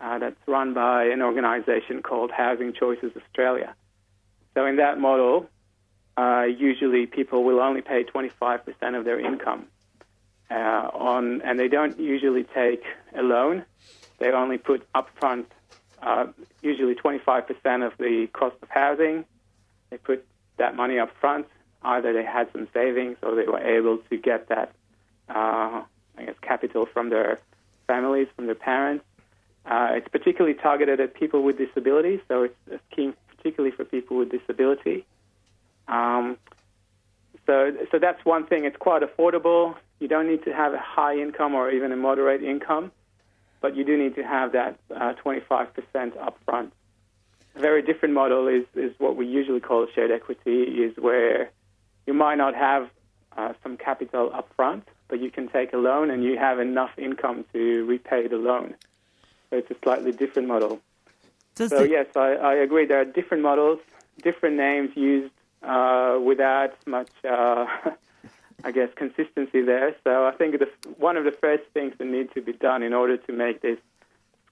uh, 0.00 0.18
that's 0.18 0.36
run 0.46 0.74
by 0.74 1.04
an 1.04 1.22
organisation 1.22 2.02
called 2.02 2.30
Housing 2.30 2.72
Choices 2.72 3.12
Australia. 3.16 3.74
So, 4.54 4.66
in 4.66 4.76
that 4.76 4.98
model, 4.98 5.48
uh, 6.16 6.44
usually 6.44 7.06
people 7.06 7.44
will 7.44 7.60
only 7.60 7.82
pay 7.82 8.04
25% 8.04 8.98
of 8.98 9.04
their 9.04 9.20
income 9.20 9.66
uh, 10.50 10.54
on, 10.92 11.42
and 11.42 11.58
they 11.58 11.68
don't 11.68 11.98
usually 11.98 12.44
take 12.44 12.82
a 13.16 13.22
loan. 13.22 13.64
They 14.18 14.30
only 14.32 14.58
put 14.58 14.86
upfront, 14.92 15.46
uh, 16.02 16.26
usually 16.62 16.94
25% 16.94 17.86
of 17.86 17.92
the 17.98 18.28
cost 18.32 18.56
of 18.62 18.68
housing. 18.68 19.24
They 19.90 19.98
put 19.98 20.26
that 20.58 20.76
money 20.76 20.98
up 20.98 21.10
front. 21.20 21.46
Either 21.82 22.12
they 22.12 22.24
had 22.24 22.50
some 22.52 22.68
savings 22.74 23.16
or 23.22 23.34
they 23.34 23.46
were 23.46 23.60
able 23.60 23.98
to 24.10 24.16
get 24.16 24.48
that, 24.48 24.72
uh, 25.28 25.82
I 26.18 26.24
guess, 26.26 26.34
capital 26.42 26.86
from 26.86 27.08
their 27.08 27.38
families, 27.86 28.28
from 28.36 28.46
their 28.46 28.54
parents. 28.54 29.04
Uh, 29.70 29.90
it's 29.92 30.08
particularly 30.08 30.54
targeted 30.54 30.98
at 30.98 31.14
people 31.14 31.44
with 31.44 31.56
disabilities, 31.56 32.18
so 32.26 32.42
it's 32.42 32.56
a 32.72 32.80
scheme 32.90 33.14
particularly 33.36 33.74
for 33.74 33.84
people 33.84 34.16
with 34.16 34.28
disability. 34.28 35.06
Um, 35.86 36.36
so, 37.46 37.72
so 37.92 38.00
that's 38.00 38.24
one 38.24 38.46
thing. 38.46 38.64
It's 38.64 38.76
quite 38.76 39.02
affordable. 39.02 39.76
You 40.00 40.08
don't 40.08 40.28
need 40.28 40.44
to 40.44 40.52
have 40.52 40.74
a 40.74 40.78
high 40.78 41.16
income 41.16 41.54
or 41.54 41.70
even 41.70 41.92
a 41.92 41.96
moderate 41.96 42.42
income, 42.42 42.90
but 43.60 43.76
you 43.76 43.84
do 43.84 43.96
need 43.96 44.16
to 44.16 44.24
have 44.24 44.52
that 44.52 44.76
uh, 44.94 45.14
25% 45.24 45.68
upfront. 45.94 46.72
A 47.54 47.60
very 47.60 47.82
different 47.82 48.14
model 48.14 48.48
is, 48.48 48.64
is 48.74 48.92
what 48.98 49.14
we 49.14 49.26
usually 49.26 49.60
call 49.60 49.86
shared 49.94 50.10
equity, 50.10 50.62
is 50.62 50.96
where 50.96 51.50
you 52.08 52.14
might 52.14 52.36
not 52.36 52.56
have 52.56 52.90
uh, 53.36 53.52
some 53.62 53.76
capital 53.76 54.30
upfront, 54.30 54.82
but 55.06 55.20
you 55.20 55.30
can 55.30 55.48
take 55.48 55.72
a 55.72 55.76
loan 55.76 56.10
and 56.10 56.24
you 56.24 56.36
have 56.38 56.58
enough 56.58 56.90
income 56.98 57.44
to 57.52 57.84
repay 57.86 58.26
the 58.26 58.36
loan. 58.36 58.74
So 59.50 59.56
it's 59.56 59.70
a 59.70 59.76
slightly 59.82 60.12
different 60.12 60.48
model. 60.48 60.80
Does 61.56 61.70
So 61.70 61.80
the- 61.80 61.88
yes, 61.88 62.06
I, 62.16 62.34
I 62.34 62.54
agree. 62.54 62.86
There 62.86 63.00
are 63.00 63.04
different 63.04 63.42
models, 63.42 63.80
different 64.22 64.56
names 64.56 64.90
used 64.96 65.32
uh, 65.62 66.18
without 66.24 66.74
much, 66.86 67.10
uh, 67.28 67.66
I 68.64 68.72
guess, 68.72 68.88
consistency 68.94 69.62
there. 69.62 69.94
So 70.04 70.26
I 70.26 70.32
think 70.32 70.58
the, 70.58 70.68
one 70.98 71.16
of 71.16 71.24
the 71.24 71.32
first 71.32 71.64
things 71.74 71.94
that 71.98 72.06
need 72.06 72.32
to 72.34 72.40
be 72.42 72.52
done 72.52 72.82
in 72.82 72.94
order 72.94 73.16
to 73.16 73.32
make 73.32 73.60
this 73.60 73.78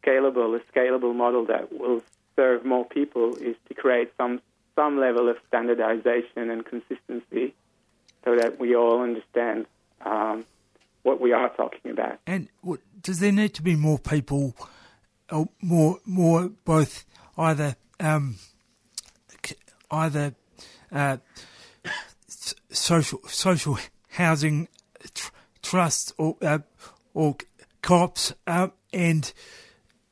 scalable, 0.02 0.58
a 0.58 0.72
scalable 0.72 1.14
model 1.14 1.46
that 1.46 1.72
will 1.72 2.02
serve 2.36 2.64
more 2.64 2.84
people, 2.84 3.36
is 3.36 3.56
to 3.68 3.74
create 3.74 4.12
some 4.16 4.40
some 4.74 5.00
level 5.00 5.28
of 5.28 5.36
standardization 5.48 6.50
and 6.50 6.64
consistency, 6.64 7.52
so 8.24 8.36
that 8.36 8.60
we 8.60 8.76
all 8.76 9.02
understand 9.02 9.66
um, 10.06 10.44
what 11.02 11.20
we 11.20 11.32
are 11.32 11.48
talking 11.48 11.90
about. 11.90 12.20
And 12.28 12.48
what, 12.60 12.78
does 13.02 13.18
there 13.18 13.32
need 13.32 13.54
to 13.54 13.62
be 13.62 13.74
more 13.74 13.98
people, 13.98 14.54
or 15.30 15.48
more, 15.60 15.98
more 16.04 16.50
both 16.64 17.04
either, 17.36 17.76
um, 18.00 18.36
either 19.90 20.34
uh, 20.92 21.18
social 22.70 23.20
social 23.26 23.78
housing 24.10 24.68
tr- 25.14 25.30
trusts 25.62 26.12
or 26.18 26.36
uh, 26.42 26.58
or 27.14 27.36
co-ops 27.82 28.32
uh, 28.46 28.68
and 28.92 29.32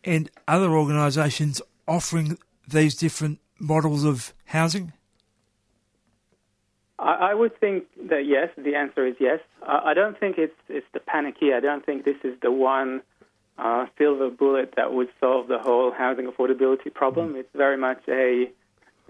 and 0.04 0.30
other 0.46 0.70
organisations 0.70 1.61
offering 1.88 2.38
these 2.68 2.94
different 2.94 3.38
models 3.58 4.04
of 4.04 4.35
housing? 4.46 4.92
I, 6.99 7.30
I 7.30 7.35
would 7.35 7.58
think 7.58 7.85
that 8.08 8.26
yes. 8.26 8.50
The 8.56 8.75
answer 8.75 9.06
is 9.06 9.16
yes. 9.20 9.40
Uh, 9.62 9.80
I 9.85 9.94
don't 9.94 10.18
think 10.18 10.38
it's 10.38 10.54
it's 10.68 10.87
the 10.92 11.00
panacea. 11.00 11.56
I 11.56 11.61
don't 11.61 11.85
think 11.85 12.04
this 12.04 12.16
is 12.25 12.35
the 12.42 12.52
one 12.52 13.02
uh, 13.59 13.87
silver 13.97 14.31
bullet 14.31 14.75
that 14.77 14.93
would 14.93 15.09
solve 15.21 15.49
the 15.49 15.59
whole 15.59 15.91
housing 15.91 16.27
affordability 16.27 16.93
problem. 16.93 17.37
It's 17.37 17.49
very 17.55 17.77
much 17.77 18.03
a 18.09 18.51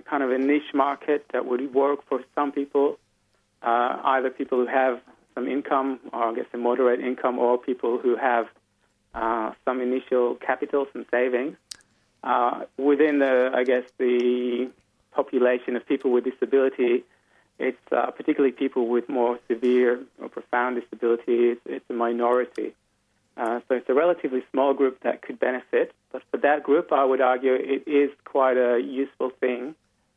kind 0.08 0.22
of 0.22 0.30
a 0.30 0.38
niche 0.38 0.72
market 0.74 1.24
that 1.32 1.46
would 1.46 1.74
work 1.74 2.00
for 2.08 2.22
some 2.34 2.52
people, 2.52 2.98
uh, 3.62 3.98
either 4.04 4.30
people 4.30 4.58
who 4.58 4.66
have 4.66 5.00
some 5.34 5.48
income, 5.48 6.00
or 6.12 6.24
I 6.30 6.34
guess 6.34 6.46
a 6.52 6.58
moderate 6.58 7.00
income, 7.00 7.38
or 7.38 7.58
people 7.58 7.98
who 7.98 8.16
have 8.16 8.46
uh, 9.14 9.52
some 9.64 9.80
initial 9.80 10.36
capital, 10.36 10.86
some 10.92 11.06
savings. 11.10 11.56
Uh, 12.22 12.64
within 12.76 13.18
the, 13.18 13.50
I 13.54 13.64
guess, 13.64 13.84
the 13.98 14.70
population 15.12 15.76
of 15.76 15.86
people 15.86 16.12
with 16.12 16.24
disability, 16.24 17.04
it's 17.58 17.78
uh, 17.90 18.10
particularly 18.10 18.52
people 18.52 18.86
with 18.88 19.08
more 19.08 19.38
severe 19.48 20.00
or 20.20 20.28
profound 20.28 20.80
disability. 20.80 21.50
It's, 21.50 21.60
it's 21.66 21.84
a 21.90 21.94
minority. 21.94 22.74
Uh, 23.36 23.60
so 23.68 23.74
it's 23.74 23.88
a 23.88 23.94
relatively 23.94 24.42
small 24.50 24.72
group 24.72 25.00
that 25.02 25.22
could 25.22 25.38
benefit. 25.38 25.92
But 26.10 26.22
for 26.30 26.38
that 26.38 26.62
group, 26.62 26.92
I 26.92 27.04
would 27.04 27.20
argue 27.20 27.52
it 27.52 27.86
is 27.86 28.10
quite 28.24 28.56
a 28.56 28.80
useful 28.80 29.30
thing, 29.30 29.74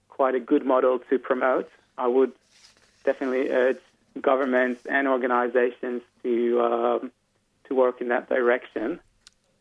quite 0.07 0.35
a 0.35 0.39
good 0.39 0.65
model 0.65 0.99
to 1.09 1.19
promote. 1.19 1.69
I 1.97 2.07
would 2.07 2.31
definitely 3.03 3.49
urge 3.49 3.79
governments 4.21 4.85
and 4.85 5.07
organizations 5.07 6.01
to 6.23 6.61
um, 6.61 7.11
to 7.65 7.75
work 7.75 8.01
in 8.01 8.07
that 8.07 8.29
direction. 8.29 8.99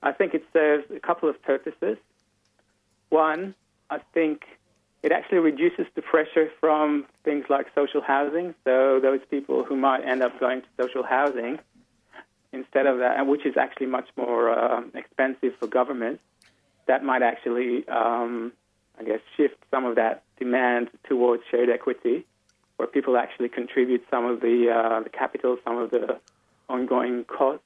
I 0.02 0.12
think 0.12 0.34
it 0.34 0.44
serves 0.52 0.88
a 0.90 1.00
couple 1.00 1.28
of 1.28 1.42
purposes. 1.42 1.98
One, 3.08 3.54
I 3.90 3.98
think 4.14 4.44
it 5.02 5.12
actually 5.12 5.38
reduces 5.38 5.86
the 5.94 6.02
pressure 6.02 6.50
from 6.60 7.06
things 7.24 7.46
like 7.48 7.66
social 7.74 8.00
housing. 8.00 8.54
So 8.64 9.00
those 9.00 9.20
people 9.30 9.64
who 9.64 9.76
might 9.76 10.04
end 10.04 10.22
up 10.22 10.38
going 10.38 10.62
to 10.62 10.68
social 10.80 11.02
housing 11.02 11.58
instead 12.52 12.86
of 12.86 12.98
that, 12.98 13.26
which 13.26 13.44
is 13.44 13.56
actually 13.56 13.86
much 13.86 14.08
more 14.16 14.50
uh, 14.50 14.82
expensive 14.94 15.52
for 15.58 15.66
government, 15.66 16.20
that 16.86 17.04
might 17.04 17.22
actually, 17.22 17.86
um, 17.88 18.52
I 18.98 19.04
guess, 19.04 19.20
shift 19.36 19.56
some 19.70 19.84
of 19.84 19.96
that 19.96 20.22
demand 20.38 20.88
towards 21.08 21.42
shared 21.50 21.68
equity, 21.68 22.24
where 22.76 22.88
people 22.88 23.16
actually 23.16 23.48
contribute 23.48 24.04
some 24.10 24.24
of 24.24 24.40
the, 24.40 24.70
uh, 24.70 25.02
the 25.02 25.10
capital, 25.10 25.58
some 25.64 25.76
of 25.76 25.90
the 25.90 26.18
ongoing 26.68 27.24
costs. 27.24 27.64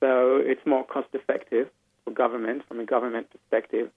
So 0.00 0.38
it's 0.38 0.64
more 0.66 0.84
cost 0.84 1.08
effective 1.12 1.68
for 2.04 2.10
government 2.10 2.62
from 2.66 2.80
a 2.80 2.84
government 2.84 3.28
perspective. 3.30 3.90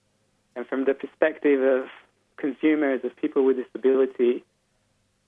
And 0.54 0.66
from 0.66 0.84
the 0.84 0.94
perspective 0.94 1.60
of 1.62 1.88
consumers, 2.36 3.00
of 3.04 3.16
people 3.16 3.44
with 3.44 3.56
disability, 3.56 4.44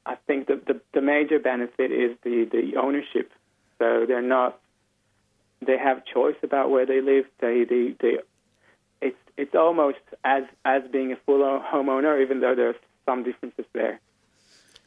I 0.07 0.15
think 0.27 0.47
the, 0.47 0.61
the, 0.67 0.81
the 0.95 1.01
major 1.01 1.39
benefit 1.39 1.91
is 1.91 2.17
the, 2.23 2.49
the 2.51 2.77
ownership. 2.81 3.33
So 3.79 4.07
they're 4.07 4.23
not, 4.23 4.61
they 5.65 5.79
have 5.79 6.05
choice 6.05 6.37
about 6.43 6.71
where 6.71 6.87
they 6.87 7.01
live. 7.01 7.27
They, 7.41 7.65
they, 7.65 7.95
they, 8.01 8.19
it's, 9.01 9.17
it's 9.37 9.55
almost 9.55 9.99
as, 10.25 10.45
as 10.65 10.83
being 10.91 11.13
a 11.13 11.17
full 11.27 11.41
homeowner, 11.41 12.23
even 12.23 12.41
though 12.41 12.55
there's 12.55 12.77
some 13.07 13.23
differences 13.25 13.65
there. 13.73 14.01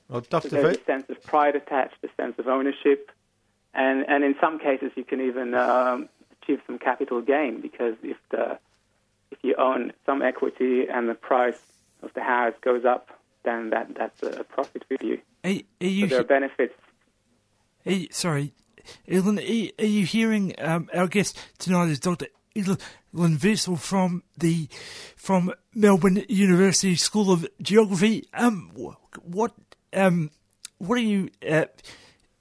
Well, 0.10 0.22
So 0.24 0.28
Dr. 0.30 0.50
there's 0.50 0.78
V, 0.78 0.82
a 0.82 0.86
sense 0.86 1.10
of 1.10 1.24
pride 1.24 1.56
attached, 1.56 1.96
a 2.04 2.10
sense 2.22 2.38
of 2.38 2.48
ownership, 2.48 3.12
and 3.74 4.06
and 4.10 4.26
in 4.26 4.36
some 4.42 4.60
cases 4.60 4.92
you 4.96 5.06
can 5.06 5.22
even 5.22 5.54
um, 5.54 6.10
achieve 6.42 6.60
some 6.68 6.78
capital 6.78 7.22
gain 7.22 7.62
because 7.62 7.96
if 8.04 8.18
the 8.30 8.60
if 9.32 9.38
you 9.42 9.56
own 9.56 9.94
some 10.06 10.22
equity 10.22 10.88
and 10.90 11.08
the 11.08 11.14
price 11.14 11.62
of 12.04 12.14
the 12.14 12.22
house 12.22 12.54
goes 12.62 12.84
up, 12.84 13.10
then 13.44 13.70
that 13.70 13.96
that's 13.96 14.22
a 14.24 14.44
profit 14.44 14.84
for 14.88 14.98
you. 15.06 15.20
Are, 15.46 15.50
are 15.50 15.86
So 15.86 16.08
there 16.08 16.20
are 16.20 16.24
benefits. 16.24 16.76
Are 17.86 17.92
you, 17.94 18.08
sorry, 18.12 18.54
Evelyn, 19.08 19.40
are 19.40 19.86
you, 19.86 20.06
hearing 20.06 20.54
um, 20.58 20.90
our 20.94 21.08
guest 21.08 21.38
tonight 21.58 21.90
is 21.90 22.00
Dr. 22.00 22.28
Evelyn 22.56 23.38
Vessel 23.38 23.76
from 23.76 24.24
the 24.38 24.68
from 25.16 25.54
Melbourne 25.74 26.24
University 26.28 26.96
School 26.96 27.32
of 27.32 27.48
Geography. 27.62 28.26
Um, 28.34 28.72
what 29.24 29.54
um, 29.94 30.32
what 30.78 30.98
are 30.98 31.02
you? 31.02 31.30
Uh, 31.48 31.66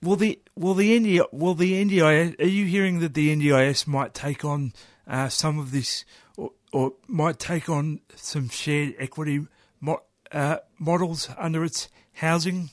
will 0.02 0.16
the 0.16 0.40
will 0.56 0.75
the 0.75 0.99
NDI 0.99 1.32
will 1.32 1.54
the 1.54 1.85
NDIS? 1.85 2.40
Are 2.40 2.44
you 2.44 2.66
hearing 2.66 3.00
that 3.00 3.14
the 3.14 3.35
NDIS 3.35 3.87
might 3.87 4.14
take 4.14 4.44
on 4.44 4.73
uh, 5.06 5.28
some 5.28 5.59
of 5.59 5.73
this, 5.73 6.04
or, 6.37 6.52
or 6.73 6.94
might 7.06 7.38
take 7.38 7.68
on 7.68 8.00
some 8.16 8.49
shared 8.49 8.94
equity 8.99 9.47
mo- 9.80 10.02
uh, 10.32 10.59
models 10.78 11.28
under 11.37 11.64
its 11.64 11.88
housing 12.14 12.70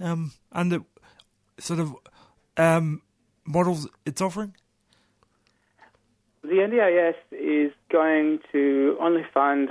um, 0.00 0.32
under 0.50 0.80
sort 1.58 1.80
of 1.80 1.94
um, 2.56 3.02
models 3.46 3.88
it's 4.04 4.20
offering? 4.20 4.54
The 6.42 6.48
NDIS 6.48 7.14
is 7.30 7.72
going 7.90 8.40
to 8.50 8.96
only 9.00 9.24
fund 9.32 9.70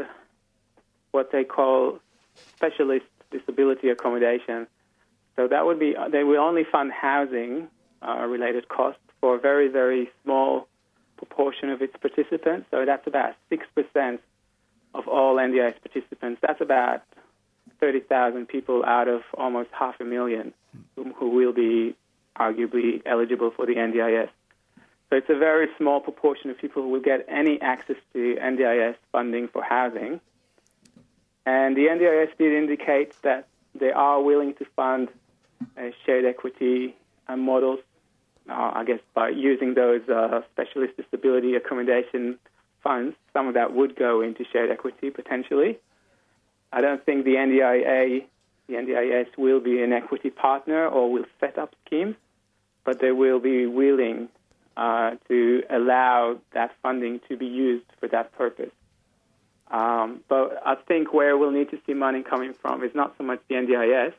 what 1.11 1.31
they 1.31 1.43
call 1.43 2.00
specialist 2.55 3.05
disability 3.29 3.89
accommodation. 3.89 4.67
So 5.35 5.47
that 5.47 5.65
would 5.65 5.79
be 5.79 5.95
they 6.11 6.23
will 6.23 6.39
only 6.39 6.63
fund 6.69 6.91
housing 6.91 7.67
uh, 8.01 8.25
related 8.25 8.69
costs 8.69 9.01
for 9.19 9.35
a 9.35 9.39
very 9.39 9.67
very 9.67 10.09
small 10.23 10.67
proportion 11.17 11.69
of 11.69 11.81
its 11.81 11.95
participants. 11.97 12.67
So 12.71 12.83
that's 12.85 13.05
about 13.05 13.35
6% 13.51 14.19
of 14.95 15.07
all 15.07 15.35
NDIS 15.35 15.75
participants. 15.81 16.41
That's 16.41 16.61
about 16.61 17.03
30,000 17.79 18.47
people 18.47 18.83
out 18.83 19.07
of 19.07 19.21
almost 19.35 19.69
half 19.71 20.00
a 20.00 20.03
million 20.03 20.53
who 20.95 21.29
will 21.29 21.53
be 21.53 21.95
arguably 22.38 23.01
eligible 23.05 23.51
for 23.51 23.65
the 23.65 23.75
NDIS. 23.75 24.29
So 25.09 25.17
it's 25.17 25.29
a 25.29 25.38
very 25.38 25.67
small 25.77 26.00
proportion 26.00 26.50
of 26.50 26.57
people 26.57 26.83
who 26.83 26.89
will 26.89 27.01
get 27.01 27.25
any 27.27 27.59
access 27.61 27.97
to 28.13 28.38
NDIS 28.41 28.95
funding 29.11 29.50
for 29.50 29.61
housing. 29.61 30.21
And 31.45 31.75
the 31.75 31.88
NDIS 31.88 32.38
did 32.38 32.53
indicate 32.53 33.13
that 33.23 33.47
they 33.75 33.91
are 33.91 34.21
willing 34.21 34.53
to 34.55 34.65
fund 34.75 35.09
uh, 35.77 35.89
shared 36.05 36.25
equity 36.25 36.95
uh, 37.27 37.35
models, 37.35 37.79
uh, 38.50 38.71
I 38.73 38.83
guess, 38.85 39.00
by 39.13 39.29
using 39.29 39.73
those 39.73 40.07
uh, 40.07 40.41
specialist 40.51 40.95
disability 40.97 41.55
accommodation 41.55 42.39
funds. 42.81 43.15
Some 43.33 43.47
of 43.47 43.53
that 43.55 43.73
would 43.73 43.95
go 43.95 44.21
into 44.21 44.45
shared 44.51 44.71
equity 44.71 45.09
potentially. 45.09 45.77
I 46.71 46.81
don't 46.81 47.05
think 47.05 47.25
the 47.25 47.35
NDIA, 47.35 48.25
the 48.71 48.77
NDIS 48.77 49.37
will 49.37 49.59
be 49.59 49.81
an 49.81 49.91
equity 49.91 50.29
partner 50.29 50.87
or 50.87 51.11
will 51.11 51.25
set 51.39 51.57
up 51.57 51.75
schemes, 51.85 52.15
but 52.85 52.99
they 52.99 53.11
will 53.11 53.39
be 53.39 53.65
willing 53.65 54.29
uh, 54.77 55.11
to 55.27 55.63
allow 55.69 56.37
that 56.53 56.71
funding 56.81 57.19
to 57.27 57.35
be 57.35 57.45
used 57.45 57.85
for 57.99 58.07
that 58.07 58.31
purpose. 58.33 58.71
Um, 59.69 60.21
but 60.27 60.61
I 60.65 60.75
think 60.75 61.13
where 61.13 61.37
we'll 61.37 61.51
need 61.51 61.69
to 61.71 61.79
see 61.85 61.93
money 61.93 62.23
coming 62.23 62.53
from 62.53 62.83
is 62.83 62.95
not 62.95 63.15
so 63.17 63.23
much 63.23 63.41
the 63.49 63.55
NDIS. 63.55 64.13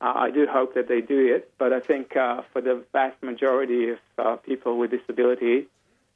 Uh, 0.00 0.12
I 0.14 0.30
do 0.30 0.46
hope 0.46 0.74
that 0.74 0.88
they 0.88 1.00
do 1.00 1.34
it, 1.34 1.52
but 1.58 1.72
I 1.72 1.80
think 1.80 2.16
uh, 2.16 2.42
for 2.52 2.60
the 2.60 2.84
vast 2.92 3.20
majority 3.22 3.90
of 3.90 3.98
uh, 4.18 4.36
people 4.36 4.78
with 4.78 4.90
disability, 4.90 5.66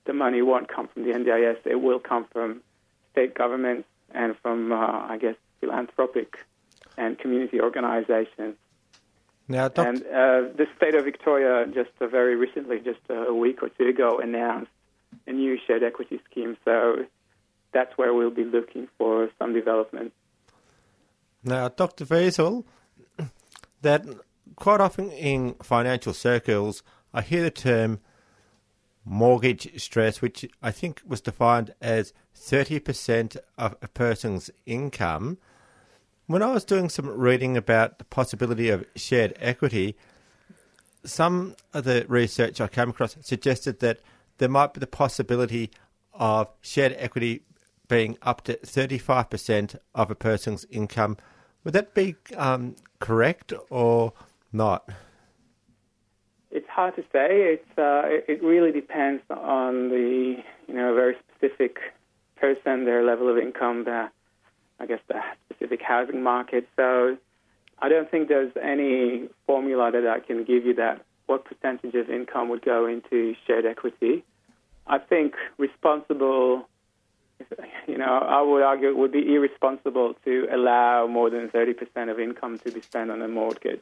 the 0.04 0.12
money 0.12 0.42
won't 0.42 0.69
come 0.69 0.88
from 0.88 1.04
the 1.04 1.12
NDIS. 1.12 1.59
It 1.64 1.81
will 1.81 1.99
come 1.99 2.26
from 2.33 2.62
state 3.12 3.35
governments 3.35 3.88
and 4.12 4.37
from, 4.42 4.73
uh, 4.73 4.76
I 4.76 5.19
guess, 5.21 5.37
philanthropic 5.61 6.38
and 6.97 7.19
community 7.19 7.61
organizations. 7.61 8.57
Now, 9.49 9.69
Dr. 9.69 9.89
And 9.89 9.99
uh, 10.03 10.55
the 10.57 10.67
state 10.77 10.95
of 10.95 11.05
Victoria 11.05 11.67
just 11.67 11.91
uh, 12.01 12.07
very 12.07 12.37
recently, 12.37 12.79
just 12.79 13.01
uh, 13.11 13.27
a 13.27 13.35
week 13.35 13.63
or 13.63 13.69
two 13.71 13.89
ago, 13.89 14.19
announced 14.19 14.71
a 15.27 15.33
new 15.33 15.59
shared 15.67 15.83
equity 15.83 16.21
scheme. 16.31 16.57
So 16.65 17.05
that's 17.73 17.97
where 17.99 18.15
we'll 18.15 18.31
be 18.31 18.45
looking 18.45 18.89
for 18.99 19.29
some 19.39 19.53
development. 19.53 20.13
Now, 21.45 21.69
Dr. 21.69 22.05
Wiesel, 22.07 22.65
that 23.83 24.07
quite 24.57 24.81
often 24.81 25.11
in 25.11 25.55
financial 25.63 26.13
circles, 26.13 26.83
I 27.13 27.23
hear 27.23 27.43
the 27.43 27.51
term 27.51 28.01
mortgage 29.05 29.81
stress, 29.81 30.23
which 30.23 30.47
I 30.63 30.71
think 30.71 31.03
was 31.07 31.21
defined 31.21 31.75
as 31.81 32.13
30% 32.37 33.37
of 33.59 33.77
a 33.83 33.89
person's 33.89 34.51
income. 34.67 35.39
When 36.33 36.43
I 36.43 36.51
was 36.51 36.65
doing 36.65 36.89
some 36.89 37.09
reading 37.11 37.59
about 37.59 37.99
the 37.99 38.07
possibility 38.07 38.71
of 38.71 38.87
shared 38.97 39.35
equity, 39.39 39.99
some 41.05 41.57
of 41.75 41.85
the 41.85 42.07
research 42.09 42.59
I 42.59 42.69
came 42.69 42.89
across 42.89 43.19
suggested 43.21 43.81
that 43.81 44.01
there 44.39 44.49
might 44.49 44.73
be 44.73 44.81
the 44.81 44.87
possibility 44.87 45.71
of 46.15 46.49
shared 46.62 46.97
equity 46.97 47.43
being 47.87 48.17
up 48.23 48.45
to 48.45 48.57
35% 48.57 49.77
of 49.95 50.11
a 50.11 50.15
person's 50.15 50.65
income. 50.71 51.19
Would 51.65 51.75
that 51.75 51.93
be 51.93 52.17
um, 52.35 52.77
correct 52.99 53.53
or 53.69 54.15
not? 54.54 54.89
It's 56.50 56.69
hard 56.71 56.97
to 56.97 57.02
say. 57.13 57.59
It's 57.59 57.78
uh, 57.78 58.04
it- 58.26 58.43
really 58.43 58.73
depends 58.73 59.23
on 59.28 59.91
the 59.91 60.37
you 60.67 60.75
know 60.75 60.95
very 60.95 61.15
specific 61.37 61.76
person, 62.37 62.87
their 62.87 63.04
level 63.04 63.28
of 63.28 63.37
income, 63.37 63.85
the 63.85 64.09
I 64.82 64.86
guess 64.86 64.99
the 65.06 65.21
specific 65.49 65.80
housing 65.80 66.23
market. 66.23 66.68
So 66.76 67.16
I 67.78 67.88
don't 67.88 68.10
think 68.10 68.28
there's 68.28 68.52
any 68.60 69.28
formula 69.47 69.92
that 69.92 70.06
I 70.06 70.18
can 70.18 70.42
give 70.42 70.66
you 70.66 70.75
that 70.75 71.04
what 71.26 71.45
percentage 71.45 71.95
of 71.95 72.10
income 72.10 72.49
would 72.49 72.62
go 72.62 72.86
into 72.86 73.34
shared 73.47 73.64
equity. 73.64 74.25
I 74.88 74.99
think 74.99 75.34
responsible, 75.56 76.68
you 77.86 77.97
know, 77.97 78.18
I 78.18 78.42
would 78.42 78.62
argue 78.62 78.88
it 78.88 78.97
would 78.97 79.12
be 79.12 79.34
irresponsible 79.34 80.14
to 80.25 80.49
allow 80.52 81.06
more 81.06 81.30
than 81.30 81.49
30% 81.49 82.10
of 82.10 82.18
income 82.18 82.58
to 82.58 82.73
be 82.73 82.80
spent 82.80 83.12
on 83.12 83.23
a 83.23 83.28
mortgage. 83.28 83.80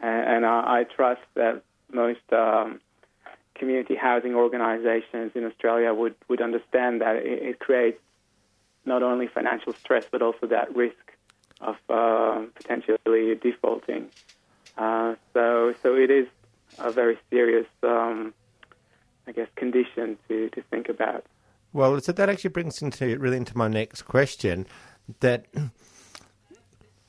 And, 0.00 0.46
I 0.46 0.84
trust 0.84 1.20
that 1.34 1.62
most 1.92 2.32
um, 2.32 2.80
community 3.54 3.96
housing 3.96 4.34
organizations 4.34 5.32
in 5.34 5.44
Australia 5.44 5.92
would, 5.92 6.14
would 6.28 6.40
understand 6.40 7.00
that 7.00 7.16
it, 7.16 7.42
it 7.42 7.58
creates 7.58 8.00
not 8.90 9.02
only 9.02 9.26
financial 9.28 9.72
stress 9.82 10.04
but 10.10 10.20
also 10.20 10.44
that 10.56 10.68
risk 10.74 11.06
of 11.60 11.76
uh, 11.88 12.42
potentially 12.54 13.34
defaulting. 13.40 14.02
Uh, 14.76 15.14
so, 15.32 15.74
so 15.82 15.94
it 15.94 16.10
is 16.10 16.26
a 16.78 16.90
very 16.90 17.16
serious, 17.30 17.66
um, 17.82 18.34
I 19.26 19.32
guess, 19.32 19.48
condition 19.56 20.18
to, 20.26 20.48
to 20.50 20.62
think 20.70 20.88
about. 20.88 21.24
Well, 21.72 22.00
so 22.00 22.12
that 22.12 22.28
actually 22.28 22.50
brings 22.50 22.82
into 22.82 23.16
really 23.18 23.36
into 23.36 23.56
my 23.56 23.68
next 23.68 24.02
question 24.02 24.66
that 25.20 25.46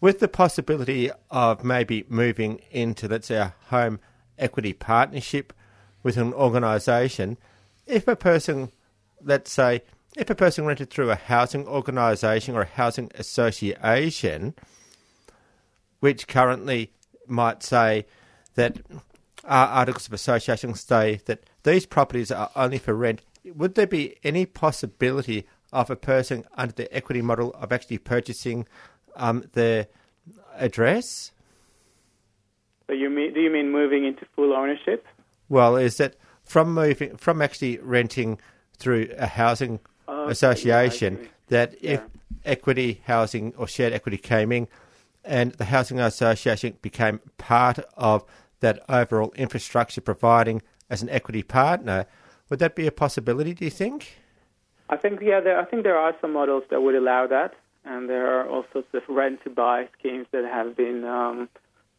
with 0.01 0.19
the 0.19 0.27
possibility 0.27 1.09
of 1.29 1.63
maybe 1.63 2.05
moving 2.09 2.59
into, 2.71 3.07
let's 3.07 3.27
say, 3.27 3.37
a 3.37 3.53
home 3.69 3.99
equity 4.37 4.73
partnership 4.73 5.53
with 6.03 6.17
an 6.17 6.33
organisation, 6.33 7.37
if 7.87 8.07
a 8.07 8.15
person, 8.15 8.71
let's 9.23 9.51
say, 9.51 9.81
if 10.15 10.29
a 10.29 10.35
person 10.35 10.65
rented 10.65 10.89
through 10.89 11.09
a 11.09 11.15
housing 11.15 11.67
organisation 11.67 12.55
or 12.55 12.61
a 12.61 12.65
housing 12.65 13.11
association, 13.15 14.53
which 15.99 16.27
currently 16.27 16.91
might 17.27 17.63
say 17.63 18.05
that 18.55 18.79
our 19.45 19.67
articles 19.67 20.07
of 20.07 20.13
association 20.13 20.73
say 20.75 21.21
that 21.25 21.43
these 21.63 21.85
properties 21.85 22.31
are 22.31 22.51
only 22.55 22.77
for 22.77 22.93
rent, 22.93 23.21
would 23.45 23.75
there 23.75 23.87
be 23.87 24.17
any 24.23 24.45
possibility 24.45 25.47
of 25.71 25.89
a 25.89 25.95
person 25.95 26.43
under 26.55 26.73
the 26.73 26.93
equity 26.93 27.21
model 27.21 27.53
of 27.53 27.71
actually 27.71 27.97
purchasing 27.97 28.67
um, 29.15 29.45
their 29.53 29.87
address? 30.55 31.31
So 32.87 32.93
you 32.93 33.09
mean, 33.09 33.33
do 33.33 33.39
you 33.39 33.49
mean 33.49 33.71
moving 33.71 34.05
into 34.05 34.25
full 34.35 34.53
ownership? 34.53 35.05
Well, 35.47 35.77
is 35.77 35.97
that 35.97 36.15
from 36.43 36.73
moving 36.73 37.15
from 37.17 37.41
actually 37.41 37.77
renting 37.77 38.37
through 38.77 39.09
a 39.17 39.27
housing 39.27 39.79
okay, 40.11 40.31
association 40.31 41.19
yeah, 41.21 41.27
that 41.47 41.75
if 41.81 42.01
equity 42.45 43.01
housing 43.05 43.53
or 43.57 43.67
shared 43.67 43.93
equity 43.93 44.17
came 44.17 44.51
in 44.51 44.67
and 45.23 45.53
the 45.53 45.65
housing 45.65 45.99
association 45.99 46.77
became 46.81 47.19
part 47.37 47.79
of 47.95 48.23
that 48.59 48.83
overall 48.89 49.31
infrastructure 49.35 50.01
providing 50.01 50.61
as 50.89 51.01
an 51.01 51.09
equity 51.09 51.43
partner, 51.43 52.05
would 52.49 52.59
that 52.59 52.75
be 52.75 52.87
a 52.87 52.91
possibility, 52.91 53.53
do 53.53 53.65
you 53.65 53.71
think? 53.71 54.17
I 54.89 54.97
think 54.97 55.21
yeah, 55.21 55.39
there, 55.39 55.59
I 55.59 55.65
think 55.65 55.83
there 55.83 55.97
are 55.97 56.13
some 56.19 56.33
models 56.33 56.63
that 56.69 56.81
would 56.81 56.95
allow 56.95 57.25
that, 57.27 57.53
and 57.85 58.09
there 58.09 58.27
are 58.27 58.47
all 58.47 58.65
sorts 58.73 58.89
of 58.93 59.03
rent 59.07 59.41
to 59.43 59.49
buy 59.49 59.87
schemes 59.97 60.27
that 60.31 60.43
have 60.43 60.75
been 60.75 61.05
um, 61.05 61.49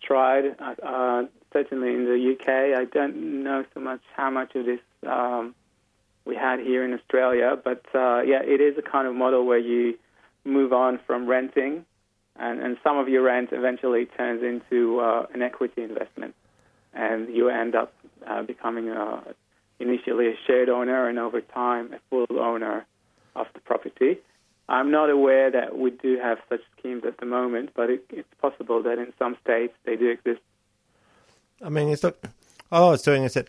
tried. 0.02 0.56
Uh, 0.58 0.74
uh, 0.82 1.22
certainly 1.52 1.94
in 1.94 2.04
the 2.04 2.32
UK, 2.34 2.78
I 2.78 2.84
don't 2.84 3.42
know 3.42 3.64
so 3.72 3.80
much 3.80 4.00
how 4.14 4.30
much 4.30 4.54
of 4.54 4.66
this 4.66 4.80
um, 5.06 5.54
we 6.24 6.36
had 6.36 6.60
here 6.60 6.84
in 6.84 6.92
Australia, 6.92 7.56
but 7.62 7.84
uh, 7.94 8.22
yeah, 8.22 8.42
it 8.42 8.60
is 8.60 8.76
a 8.78 8.82
kind 8.82 9.08
of 9.08 9.14
model 9.14 9.44
where 9.44 9.58
you 9.58 9.98
move 10.44 10.72
on 10.72 10.98
from 11.06 11.26
renting, 11.26 11.84
and, 12.36 12.60
and 12.60 12.76
some 12.82 12.98
of 12.98 13.08
your 13.08 13.22
rent 13.22 13.50
eventually 13.52 14.06
turns 14.06 14.42
into 14.42 15.00
uh, 15.00 15.26
an 15.34 15.42
equity 15.42 15.82
investment, 15.82 16.34
and 16.94 17.28
you 17.34 17.48
end 17.48 17.74
up 17.74 17.92
uh, 18.26 18.42
becoming 18.42 18.88
a 18.88 19.34
initially 19.80 20.28
a 20.28 20.34
shared 20.46 20.68
owner 20.68 21.08
and 21.08 21.18
over 21.18 21.40
time 21.40 21.92
a 21.92 21.98
full 22.08 22.38
owner 22.38 22.86
of 23.34 23.46
the 23.54 23.60
property. 23.60 24.18
I'm 24.68 24.90
not 24.90 25.10
aware 25.10 25.50
that 25.50 25.76
we 25.76 25.90
do 25.90 26.18
have 26.22 26.38
such 26.48 26.60
schemes 26.78 27.02
at 27.04 27.18
the 27.18 27.26
moment, 27.26 27.70
but 27.74 27.90
it, 27.90 28.04
it's 28.10 28.28
possible 28.40 28.82
that 28.84 28.98
in 28.98 29.12
some 29.18 29.36
states 29.42 29.74
they 29.84 29.96
do 29.96 30.08
exist. 30.08 30.40
I 31.60 31.68
mean, 31.68 31.88
it's 31.88 32.02
not. 32.02 32.16
All 32.70 32.88
I 32.88 32.90
was 32.92 33.02
doing 33.02 33.24
is 33.24 33.34
that 33.34 33.48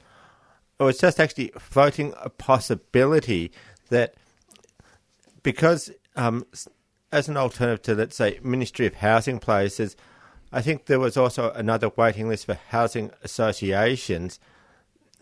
I 0.80 0.88
it's 0.88 1.00
just 1.00 1.20
actually 1.20 1.52
floating 1.60 2.14
a 2.22 2.30
possibility 2.30 3.52
that 3.90 4.16
because, 5.44 5.92
um, 6.16 6.46
as 7.12 7.30
an 7.30 7.38
alternative 7.38 7.82
to, 7.84 7.96
let's 7.96 8.16
say, 8.16 8.40
Ministry 8.44 8.88
of 8.88 8.96
Housing 8.96 9.40
places, 9.40 9.96
I 10.52 10.62
think 10.62 10.86
there 10.86 11.00
was 11.00 11.18
also 11.18 11.52
another 11.52 11.90
waiting 11.96 12.30
list 12.30 12.46
for 12.46 12.58
housing 12.70 13.12
associations, 13.24 14.40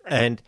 and 0.05 0.41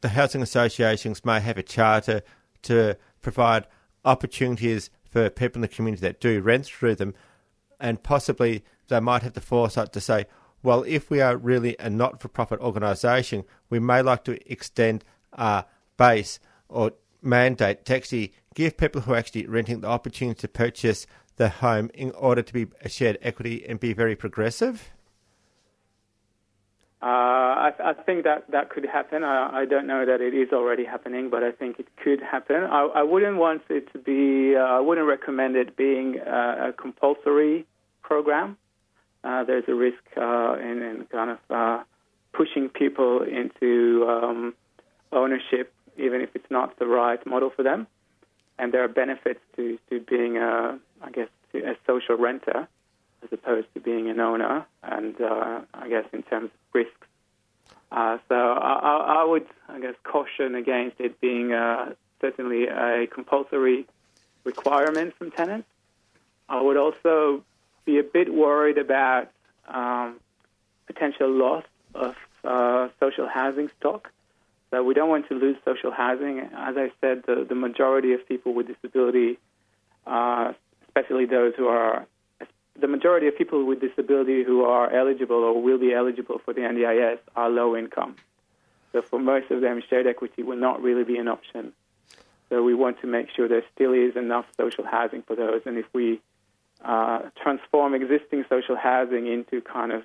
the 0.00 0.10
housing 0.10 0.42
associations 0.42 1.24
may 1.24 1.40
have 1.40 1.58
a 1.58 1.62
charter 1.62 2.22
to 2.62 2.96
provide 3.20 3.66
opportunities 4.04 4.90
for 5.10 5.28
people 5.28 5.58
in 5.58 5.62
the 5.62 5.68
community 5.68 6.00
that 6.02 6.20
do 6.20 6.40
rent 6.40 6.66
through 6.66 6.94
them, 6.94 7.14
and 7.78 8.02
possibly 8.02 8.64
they 8.88 9.00
might 9.00 9.22
have 9.22 9.34
the 9.34 9.40
foresight 9.40 9.92
to 9.92 10.00
say, 10.00 10.26
well, 10.62 10.84
if 10.86 11.10
we 11.10 11.20
are 11.20 11.36
really 11.36 11.76
a 11.78 11.88
not 11.88 12.20
for 12.20 12.28
profit 12.28 12.60
organisation, 12.60 13.44
we 13.68 13.78
may 13.78 14.02
like 14.02 14.24
to 14.24 14.52
extend 14.52 15.04
our 15.32 15.64
base 15.96 16.38
or 16.68 16.92
mandate 17.22 17.84
to 17.86 17.96
actually 17.96 18.32
give 18.54 18.76
people 18.76 19.02
who 19.02 19.12
are 19.12 19.16
actually 19.16 19.46
renting 19.46 19.80
the 19.80 19.88
opportunity 19.88 20.40
to 20.40 20.48
purchase 20.48 21.06
the 21.36 21.48
home 21.48 21.90
in 21.94 22.10
order 22.12 22.42
to 22.42 22.52
be 22.52 22.66
a 22.82 22.88
shared 22.88 23.18
equity 23.22 23.64
and 23.66 23.80
be 23.80 23.92
very 23.92 24.14
progressive? 24.14 24.90
Uh, 27.02 27.06
I, 27.06 27.72
I 27.82 27.92
think 27.94 28.24
that 28.24 28.50
that 28.50 28.68
could 28.68 28.84
happen. 28.84 29.24
I, 29.24 29.60
I 29.60 29.64
don't 29.64 29.86
know 29.86 30.04
that 30.04 30.20
it 30.20 30.34
is 30.34 30.52
already 30.52 30.84
happening, 30.84 31.30
but 31.30 31.42
I 31.42 31.50
think 31.50 31.78
it 31.78 31.88
could 31.96 32.20
happen. 32.20 32.62
I, 32.64 32.88
I 32.96 33.02
wouldn't 33.02 33.38
want 33.38 33.62
it 33.70 33.90
to 33.92 33.98
be. 33.98 34.54
Uh, 34.54 34.60
I 34.60 34.80
wouldn't 34.80 35.08
recommend 35.08 35.56
it 35.56 35.78
being 35.78 36.20
uh, 36.20 36.68
a 36.68 36.72
compulsory 36.74 37.66
program. 38.02 38.58
Uh, 39.22 39.44
there's 39.44 39.64
a 39.68 39.74
risk 39.74 40.02
uh, 40.16 40.56
in, 40.60 40.82
in 40.82 41.06
kind 41.10 41.30
of 41.30 41.38
uh, 41.50 41.82
pushing 42.32 42.68
people 42.68 43.22
into 43.22 44.06
um, 44.08 44.54
ownership, 45.12 45.72
even 45.96 46.20
if 46.20 46.30
it's 46.34 46.50
not 46.50 46.78
the 46.78 46.86
right 46.86 47.24
model 47.26 47.50
for 47.50 47.62
them. 47.62 47.86
And 48.58 48.72
there 48.72 48.84
are 48.84 48.88
benefits 48.88 49.40
to, 49.56 49.78
to 49.88 50.00
being, 50.00 50.36
a, 50.36 50.78
I 51.02 51.10
guess, 51.10 51.28
a 51.54 51.76
social 51.86 52.16
renter 52.16 52.68
as 53.22 53.28
opposed 53.32 53.66
to 53.74 53.80
being 53.80 54.08
an 54.08 54.20
owner, 54.20 54.66
and 54.82 55.20
uh, 55.20 55.60
I 55.74 55.88
guess 55.88 56.04
in 56.12 56.22
terms 56.22 56.46
of 56.46 56.74
risks. 56.74 57.06
Uh, 57.92 58.18
so 58.28 58.34
I, 58.34 59.20
I, 59.20 59.24
would, 59.24 59.46
I 59.68 59.80
guess, 59.80 59.94
caution 60.04 60.54
against 60.54 61.00
it 61.00 61.20
being 61.20 61.52
uh, 61.52 61.94
certainly 62.20 62.68
a 62.68 63.06
compulsory 63.12 63.86
requirement 64.44 65.14
from 65.16 65.30
tenants. 65.32 65.68
I 66.48 66.60
would 66.60 66.76
also 66.76 67.44
be 67.84 67.98
a 67.98 68.02
bit 68.02 68.32
worried 68.32 68.78
about 68.78 69.30
um, 69.68 70.16
potential 70.86 71.30
loss 71.30 71.64
of 71.94 72.16
uh, 72.44 72.88
social 72.98 73.28
housing 73.28 73.70
stock. 73.78 74.10
So 74.70 74.82
we 74.84 74.94
don't 74.94 75.08
want 75.08 75.28
to 75.28 75.34
lose 75.34 75.56
social 75.64 75.90
housing. 75.90 76.40
As 76.40 76.76
I 76.76 76.92
said, 77.00 77.24
the, 77.26 77.44
the 77.48 77.54
majority 77.54 78.12
of 78.12 78.26
people 78.26 78.54
with 78.54 78.68
disability, 78.68 79.38
uh, 80.06 80.52
especially 80.86 81.26
those 81.26 81.54
who 81.56 81.66
are 81.66 82.06
the 82.80 82.86
majority 82.86 83.26
of 83.26 83.36
people 83.36 83.66
with 83.66 83.80
disability 83.80 84.42
who 84.42 84.64
are 84.64 84.90
eligible 84.90 85.36
or 85.36 85.60
will 85.60 85.78
be 85.78 85.92
eligible 85.92 86.40
for 86.44 86.54
the 86.54 86.60
NDIS 86.60 87.18
are 87.36 87.50
low 87.50 87.76
income. 87.76 88.16
So 88.92 89.02
for 89.02 89.18
most 89.18 89.50
of 89.50 89.60
them, 89.60 89.82
shared 89.88 90.06
equity 90.06 90.42
will 90.42 90.56
not 90.56 90.82
really 90.82 91.04
be 91.04 91.18
an 91.18 91.28
option. 91.28 91.72
So 92.48 92.62
we 92.62 92.74
want 92.74 93.00
to 93.02 93.06
make 93.06 93.28
sure 93.30 93.48
there 93.48 93.62
still 93.74 93.92
is 93.92 94.16
enough 94.16 94.46
social 94.56 94.84
housing 94.84 95.22
for 95.22 95.36
those. 95.36 95.62
And 95.66 95.78
if 95.78 95.86
we 95.92 96.20
uh, 96.84 97.20
transform 97.42 97.94
existing 97.94 98.44
social 98.48 98.76
housing 98.76 99.26
into 99.26 99.60
kind 99.60 99.92
of 99.92 100.02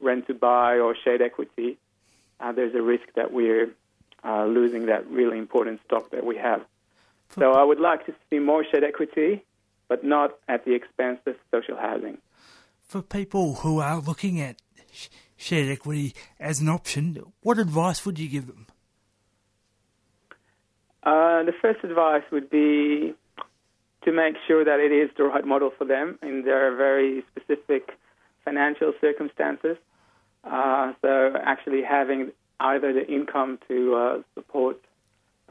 rent 0.00 0.26
to 0.26 0.34
buy 0.34 0.78
or 0.78 0.94
shared 0.94 1.22
equity, 1.22 1.78
uh, 2.40 2.52
there's 2.52 2.74
a 2.74 2.82
risk 2.82 3.04
that 3.16 3.32
we're 3.32 3.70
uh, 4.24 4.44
losing 4.44 4.86
that 4.86 5.08
really 5.10 5.38
important 5.38 5.80
stock 5.84 6.10
that 6.10 6.24
we 6.24 6.36
have. 6.36 6.62
So 7.38 7.52
I 7.52 7.64
would 7.64 7.80
like 7.80 8.06
to 8.06 8.14
see 8.30 8.38
more 8.38 8.64
shared 8.64 8.84
equity 8.84 9.42
but 9.88 10.04
not 10.04 10.38
at 10.48 10.64
the 10.64 10.74
expense 10.74 11.20
of 11.26 11.36
social 11.50 11.76
housing. 11.76 12.18
For 12.80 13.02
people 13.02 13.54
who 13.56 13.80
are 13.80 14.00
looking 14.00 14.40
at 14.40 14.56
shared 15.36 15.68
equity 15.68 16.14
as 16.38 16.60
an 16.60 16.68
option, 16.68 17.22
what 17.42 17.58
advice 17.58 18.04
would 18.06 18.18
you 18.18 18.28
give 18.28 18.46
them? 18.46 18.66
Uh, 21.02 21.42
the 21.42 21.52
first 21.60 21.84
advice 21.84 22.22
would 22.32 22.48
be 22.48 23.14
to 24.04 24.12
make 24.12 24.36
sure 24.46 24.64
that 24.64 24.80
it 24.80 24.92
is 24.92 25.10
the 25.16 25.24
right 25.24 25.46
model 25.46 25.70
for 25.76 25.84
them 25.84 26.18
in 26.22 26.42
their 26.44 26.74
very 26.76 27.24
specific 27.30 27.90
financial 28.44 28.92
circumstances. 29.00 29.76
Uh, 30.44 30.92
so 31.00 31.34
actually 31.42 31.82
having 31.82 32.32
either 32.60 32.92
the 32.92 33.06
income 33.06 33.58
to 33.68 33.94
uh, 33.94 34.22
support, 34.34 34.78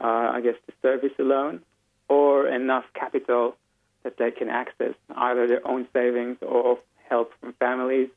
uh, 0.00 0.30
I 0.32 0.40
guess, 0.40 0.54
the 0.66 0.72
service 0.82 1.12
alone, 1.18 1.60
or 2.08 2.46
enough 2.46 2.84
capital 2.94 3.56
that 4.04 4.16
they 4.18 4.30
can 4.30 4.48
access 4.48 4.94
either 5.16 5.46
their 5.46 5.66
own 5.66 5.88
savings 5.92 6.36
or 6.42 6.78
help 7.08 7.32
from 7.40 7.54
families 7.54 8.08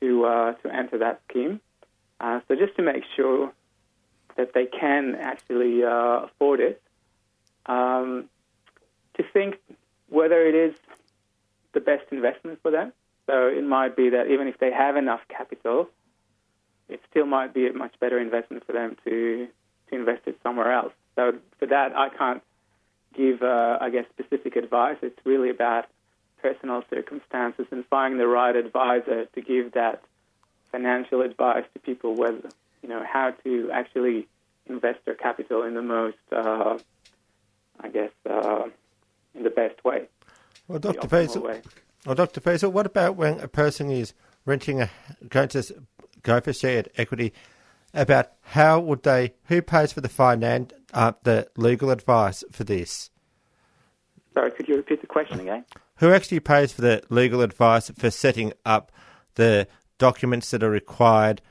to 0.00 0.24
uh, 0.24 0.52
to 0.54 0.74
enter 0.74 0.98
that 0.98 1.20
scheme. 1.28 1.60
Uh, 2.20 2.40
so 2.46 2.54
just 2.54 2.76
to 2.76 2.82
make 2.82 3.04
sure 3.16 3.52
that 4.36 4.52
they 4.52 4.66
can 4.66 5.14
actually 5.14 5.84
uh, 5.84 6.26
afford 6.26 6.60
it, 6.60 6.82
um, 7.66 8.28
to 9.14 9.22
think 9.32 9.58
whether 10.08 10.46
it 10.46 10.54
is 10.54 10.74
the 11.72 11.80
best 11.80 12.04
investment 12.10 12.60
for 12.62 12.70
them. 12.70 12.92
So 13.26 13.48
it 13.48 13.64
might 13.64 13.96
be 13.96 14.10
that 14.10 14.28
even 14.28 14.48
if 14.48 14.58
they 14.58 14.72
have 14.72 14.96
enough 14.96 15.20
capital, 15.28 15.88
it 16.88 17.00
still 17.10 17.26
might 17.26 17.54
be 17.54 17.66
a 17.66 17.72
much 17.72 17.94
better 17.98 18.18
investment 18.18 18.66
for 18.66 18.72
them 18.72 18.96
to 19.04 19.48
to 19.88 19.94
invest 19.94 20.22
it 20.26 20.38
somewhere 20.42 20.72
else. 20.72 20.92
So 21.16 21.34
for 21.58 21.66
that, 21.66 21.96
I 21.96 22.08
can't 22.08 22.42
give, 23.14 23.42
uh, 23.42 23.78
I 23.80 23.90
guess, 23.90 24.06
specific 24.18 24.56
advice. 24.56 24.96
It's 25.02 25.18
really 25.24 25.50
about 25.50 25.86
personal 26.40 26.82
circumstances 26.90 27.66
and 27.70 27.84
finding 27.86 28.18
the 28.18 28.26
right 28.26 28.54
advisor 28.54 29.26
to 29.26 29.40
give 29.40 29.72
that 29.72 30.02
financial 30.72 31.22
advice 31.22 31.64
to 31.72 31.78
people, 31.80 32.14
whether 32.14 32.48
you 32.82 32.88
know 32.88 33.02
how 33.04 33.32
to 33.44 33.70
actually 33.72 34.26
invest 34.66 34.98
their 35.04 35.14
capital 35.14 35.62
in 35.62 35.74
the 35.74 35.82
most, 35.82 36.16
uh, 36.32 36.78
I 37.80 37.88
guess, 37.88 38.10
uh, 38.28 38.64
in 39.34 39.42
the 39.42 39.50
best 39.50 39.84
way. 39.84 40.08
Well, 40.68 40.78
Dr. 40.78 41.08
Faisal, 41.08 41.62
well, 42.06 42.14
Dr. 42.14 42.40
Faisal, 42.40 42.72
what 42.72 42.86
about 42.86 43.16
when 43.16 43.40
a 43.40 43.48
person 43.48 43.90
is 43.90 44.14
renting 44.44 44.80
a 44.80 44.90
going 45.28 45.48
to 45.48 45.62
go 46.22 46.40
for 46.40 46.52
shared 46.52 46.88
equity? 46.96 47.32
About 47.92 48.32
how 48.42 48.80
would 48.80 49.04
they? 49.04 49.34
Who 49.44 49.62
pays 49.62 49.92
for 49.92 50.00
the 50.00 50.08
finance? 50.08 50.72
uh, 50.94 51.12
the 51.24 51.48
legal 51.56 51.90
advice 51.90 52.42
for 52.50 52.64
this? 52.64 53.10
Sorry, 54.32 54.50
could 54.52 54.68
you 54.68 54.76
repeat 54.76 55.00
the 55.00 55.06
question 55.06 55.40
again? 55.40 55.64
Who 55.96 56.12
actually 56.12 56.40
pays 56.40 56.72
for 56.72 56.80
the 56.80 57.02
legal 57.10 57.42
advice 57.42 57.90
for 57.90 58.10
setting 58.10 58.52
up 58.64 58.90
the 59.34 59.68
documents 59.98 60.50
that 60.52 60.62
are 60.62 60.70
required 60.70 61.42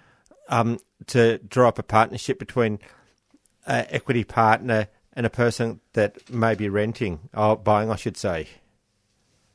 um, 0.49 0.79
to 1.07 1.37
draw 1.39 1.69
up 1.69 1.79
a 1.79 1.83
partnership 1.83 2.39
between 2.39 2.79
an 3.65 3.85
equity 3.89 4.23
partner 4.23 4.87
and 5.15 5.26
a 5.26 5.30
person 5.30 5.80
that 5.93 6.30
may 6.30 6.56
be 6.56 6.69
renting 6.69 7.30
or 7.34 7.56
buying, 7.56 7.89
I 7.89 7.95
should 7.95 8.17
say? 8.17 8.47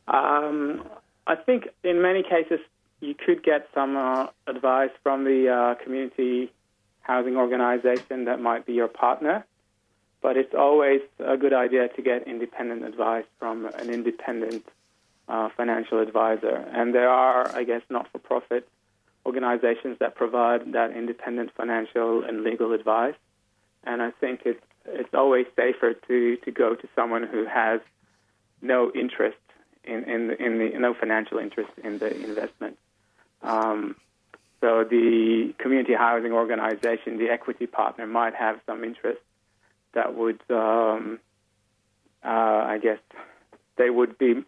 Um, 0.07 0.85
I 1.27 1.35
think 1.35 1.68
in 1.85 2.01
many 2.01 2.23
cases 2.23 2.61
you 3.01 3.14
could 3.14 3.42
get 3.42 3.68
some 3.75 3.97
uh, 3.97 4.27
advice 4.47 4.90
from 5.03 5.25
the 5.25 5.49
uh, 5.49 5.83
community 5.83 6.53
housing 7.01 7.37
organisation 7.37 8.25
that 8.25 8.40
might 8.40 8.66
be 8.66 8.73
your 8.73 8.88
partner. 8.88 9.44
But 10.21 10.37
it's 10.37 10.55
always 10.55 11.01
a 11.21 11.37
good 11.37 11.53
idea 11.53 11.88
to 11.88 12.03
get 12.03 12.27
independent 12.27 12.85
advice 12.85 13.25
from 13.38 13.66
an 13.66 13.88
independent 13.88 14.64
uh, 15.29 15.49
financial 15.57 16.01
advisor. 16.01 16.57
And 16.73 16.94
there 16.94 17.09
are, 17.09 17.55
I 17.55 17.62
guess, 17.64 17.83
not 17.88 18.11
for 18.11 18.18
profit 18.18 18.68
organizations 19.25 19.99
that 20.01 20.16
provide 20.16 20.73
that 20.73 20.90
independent 20.97 21.51
financial 21.57 22.25
and 22.25 22.42
legal 22.42 22.73
advice. 22.73 23.14
And 23.85 24.03
I 24.03 24.11
think 24.11 24.40
it's, 24.44 24.61
it's 24.92 25.14
always 25.14 25.46
safer 25.57 25.94
to, 25.94 26.37
to 26.37 26.51
go 26.51 26.74
to 26.74 26.88
someone 26.94 27.24
who 27.24 27.44
has 27.46 27.81
no 28.61 28.90
interest 28.94 29.38
in, 29.85 30.05
in, 30.05 30.29
the, 30.29 30.42
in 30.42 30.59
the 30.59 30.79
no 30.79 30.94
financial 30.94 31.38
interest 31.38 31.70
in 31.83 31.98
the 31.98 32.14
investment. 32.14 32.79
Um, 33.42 33.96
so 34.61 34.85
the 34.85 35.55
community 35.59 35.94
housing 35.94 36.33
organization, 36.33 37.18
the 37.18 37.31
equity 37.31 37.66
partner, 37.66 38.07
might 38.07 38.35
have 38.35 38.61
some 38.66 38.83
interest 38.83 39.20
that 39.92 40.14
would, 40.14 40.40
um, 40.51 41.20
uh, 42.24 42.29
I 42.29 42.79
guess, 42.83 42.98
they 43.77 43.90
would 43.90 44.18
be, 44.18 44.44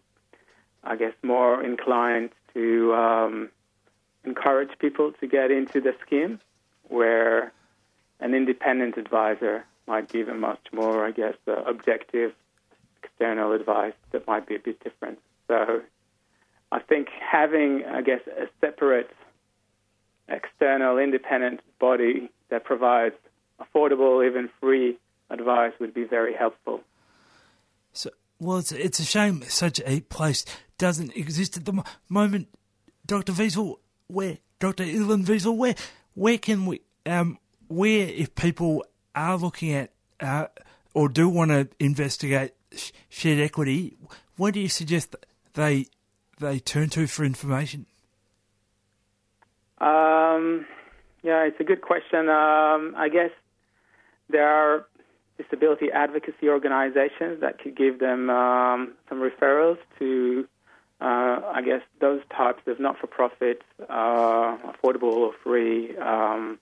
I 0.83 0.97
guess, 0.97 1.13
more 1.23 1.63
inclined 1.63 2.31
to 2.53 2.93
um, 2.93 3.49
encourage 4.25 4.77
people 4.79 5.13
to 5.21 5.27
get 5.27 5.49
into 5.49 5.79
the 5.79 5.95
scheme, 6.05 6.39
where 6.89 7.53
an 8.19 8.33
independent 8.33 8.97
advisor 8.97 9.65
might 9.91 10.07
give 10.07 10.29
a 10.29 10.33
much 10.33 10.67
more, 10.71 11.05
I 11.05 11.11
guess, 11.11 11.35
uh, 11.45 11.63
objective 11.67 12.31
external 13.03 13.51
advice 13.51 13.97
that 14.11 14.25
might 14.25 14.47
be 14.47 14.55
a 14.55 14.59
bit 14.59 14.81
different. 14.81 15.19
So 15.49 15.81
I 16.71 16.79
think 16.79 17.09
having, 17.19 17.83
I 17.85 18.01
guess, 18.01 18.21
a 18.25 18.45
separate 18.61 19.09
external 20.29 20.97
independent 20.97 21.59
body 21.77 22.31
that 22.49 22.63
provides 22.63 23.15
affordable, 23.59 24.25
even 24.25 24.49
free 24.61 24.97
advice 25.29 25.73
would 25.81 25.93
be 25.93 26.05
very 26.05 26.33
helpful. 26.33 26.79
So, 27.91 28.11
well, 28.39 28.59
it's, 28.59 28.71
it's 28.71 28.99
a 28.99 29.03
shame 29.03 29.43
such 29.49 29.81
a 29.85 29.99
place 29.99 30.45
doesn't 30.77 31.17
exist 31.17 31.57
at 31.57 31.65
the 31.65 31.73
mo- 31.73 31.83
moment. 32.07 32.47
Dr. 33.05 33.33
Wiesel, 33.33 33.75
where, 34.07 34.37
Dr. 34.59 34.85
Ilan 34.85 35.25
Wiesel, 35.25 35.57
where, 35.57 35.75
where 36.13 36.37
can 36.37 36.65
we, 36.65 36.79
um, 37.05 37.37
where 37.67 38.07
if 38.07 38.33
people 38.35 38.85
are 39.15 39.37
looking 39.37 39.73
at, 39.73 39.91
uh, 40.19 40.47
or 40.93 41.09
do 41.09 41.29
want 41.29 41.51
to 41.51 41.67
investigate 41.79 42.53
sh- 42.75 42.91
shared 43.09 43.39
equity, 43.39 43.97
where 44.37 44.51
do 44.51 44.59
you 44.59 44.69
suggest 44.69 45.15
they, 45.53 45.87
they 46.39 46.59
turn 46.59 46.89
to 46.89 47.07
for 47.07 47.23
information? 47.23 47.85
Um, 49.79 50.65
yeah, 51.23 51.43
it's 51.43 51.59
a 51.59 51.63
good 51.63 51.81
question. 51.81 52.29
Um, 52.29 52.93
I 52.95 53.09
guess 53.11 53.31
there 54.29 54.47
are 54.47 54.85
disability 55.37 55.91
advocacy 55.91 56.49
organizations 56.49 57.41
that 57.41 57.59
could 57.59 57.75
give 57.75 57.99
them 57.99 58.29
um, 58.29 58.93
some 59.09 59.19
referrals 59.19 59.77
to, 59.99 60.47
uh, 60.99 61.41
I 61.53 61.61
guess, 61.65 61.81
those 61.99 62.21
types 62.35 62.61
of 62.67 62.79
not-for-profit, 62.79 63.63
uh, 63.89 64.57
affordable 64.57 65.13
or 65.13 65.33
free 65.43 65.97
um, 65.97 66.59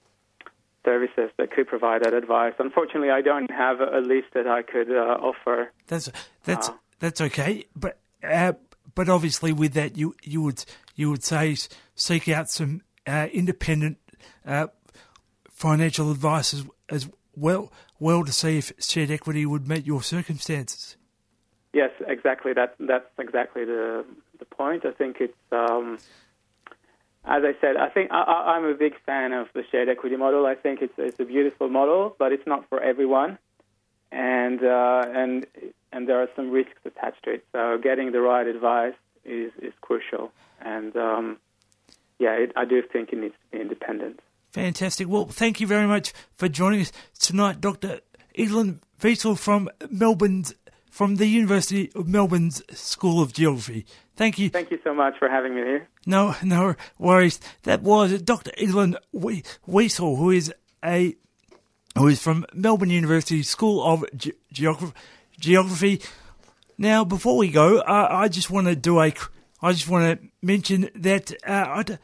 services 0.89 1.30
that 1.38 1.52
could 1.52 1.67
provide 1.67 2.04
that 2.04 2.13
advice. 2.13 2.54
Unfortunately, 2.58 3.12
I 3.19 3.21
don't 3.21 3.52
have 3.52 3.78
a, 3.80 3.99
list 4.13 4.30
that 4.34 4.47
I 4.47 4.62
could 4.63 4.89
uh, 4.89 5.30
offer. 5.30 5.71
That's 5.88 6.10
that's 6.43 6.69
Ah. 6.69 6.80
that's 6.99 7.21
okay, 7.21 7.65
but 7.75 7.93
uh, 8.23 8.54
but 8.95 9.08
obviously 9.10 9.52
with 9.54 9.73
that 9.73 9.97
you 9.97 10.15
you 10.23 10.41
would 10.41 10.65
you 10.95 11.10
would 11.12 11.23
say 11.23 11.56
seek 11.95 12.28
out 12.28 12.49
some 12.49 12.82
uh, 13.06 13.28
independent 13.32 13.97
uh, 14.45 14.67
financial 15.49 16.12
advice 16.12 16.54
as, 16.56 16.63
as 16.89 17.10
well 17.36 17.71
well 17.99 18.23
to 18.25 18.32
see 18.32 18.58
if 18.58 18.71
shared 18.80 19.12
equity 19.12 19.45
would 19.45 19.67
meet 19.67 19.86
your 19.86 20.02
circumstances. 20.02 20.97
Yes, 21.73 21.91
exactly. 22.08 22.54
That 22.54 22.75
that's 22.80 23.12
exactly 23.19 23.63
the 23.65 24.06
the 24.39 24.45
point. 24.45 24.86
I 24.86 24.91
think 24.91 25.17
it's 25.19 25.43
um, 25.52 25.99
as 27.30 27.44
I 27.44 27.54
said. 27.62 27.78
I 27.78 27.89
think 27.89 28.12
I, 28.12 28.56
I'm 28.56 28.65
a 28.65 28.74
big 28.74 28.94
fan 29.06 29.32
of 29.34 29.48
the 29.54 29.63
shared 29.72 29.88
equity 29.88 30.18
model. 30.18 30.46
I 30.46 30.56
think 30.56 30.82
it's 30.82 30.94
it's 30.98 31.20
a 31.20 31.26
beautiful 31.26 31.70
model, 31.70 32.15
but 32.18 32.34
it's 32.34 32.48
not 32.48 32.68
for 32.68 32.82
everyone, 32.82 33.38
and 34.12 34.62
uh, 34.63 35.06
and 35.08 35.46
and 35.94 36.10
there 36.10 36.22
are 36.22 36.28
some 36.36 36.50
risks 36.52 36.80
attached 36.86 37.24
to 37.24 37.36
it. 37.36 37.46
So 37.52 37.78
getting 37.82 38.12
the 38.12 38.22
right 38.22 38.48
advice 38.48 38.96
is 39.24 39.52
is 39.62 39.74
crucial, 39.82 40.32
and 40.60 40.96
um, 40.98 41.38
yeah, 42.18 42.32
it, 42.32 42.52
I 42.56 42.65
do 42.65 42.82
think 42.82 43.13
it 43.13 43.20
needs 43.20 43.36
to 43.36 43.58
be 43.58 43.62
independent. 43.62 44.20
Fantastic. 44.52 45.08
Well, 45.08 45.26
thank 45.26 45.62
you 45.62 45.68
very 45.68 45.86
much 45.86 46.12
for 46.36 46.50
joining 46.50 46.82
us 46.82 46.92
tonight, 47.20 47.62
Dr. 47.62 48.00
Evelyn 48.36 48.82
Wiesel 49.00 49.38
from 49.38 49.70
Melbourne's 49.92 50.56
from 50.89 51.15
the 51.18 51.28
University 51.28 51.92
of 51.94 52.08
Melbourne's 52.08 52.63
School 52.78 53.22
of 53.22 53.32
Geography. 53.32 53.86
Thank 54.19 54.38
you. 54.38 54.49
Thank 54.49 54.69
you 54.69 54.79
so 54.84 54.93
much 54.93 55.17
for 55.17 55.29
having 55.29 55.55
me 55.55 55.62
here. 55.62 55.88
No, 56.05 56.36
no 56.43 56.75
worries. 56.97 57.39
That 57.63 57.82
was 57.82 58.21
Dr. 58.21 58.51
Evelyn 58.58 58.97
We- 59.13 59.43
Wiesel, 59.65 60.17
who 60.17 60.29
is 60.29 60.53
a 60.84 61.15
who 61.97 62.08
is 62.10 62.21
from 62.21 62.45
Melbourne 62.53 62.89
University 62.89 63.43
School 63.43 63.82
of 63.82 64.03
Ge- 64.17 64.34
Geography. 64.51 64.93
Geography. 65.39 66.01
Now, 66.77 67.05
before 67.05 67.38
we 67.38 67.47
go, 67.49 67.79
uh, 67.79 68.08
I 68.12 68.27
just 68.27 68.49
want 68.51 68.67
to 68.67 68.75
do 68.75 68.99
a. 68.99 69.13
I 69.62 69.71
just 69.71 69.88
want 69.88 70.19
to 70.21 70.27
mention 70.41 70.89
that 70.95 71.32
uh, 71.47 71.65
I'd, 71.77 71.99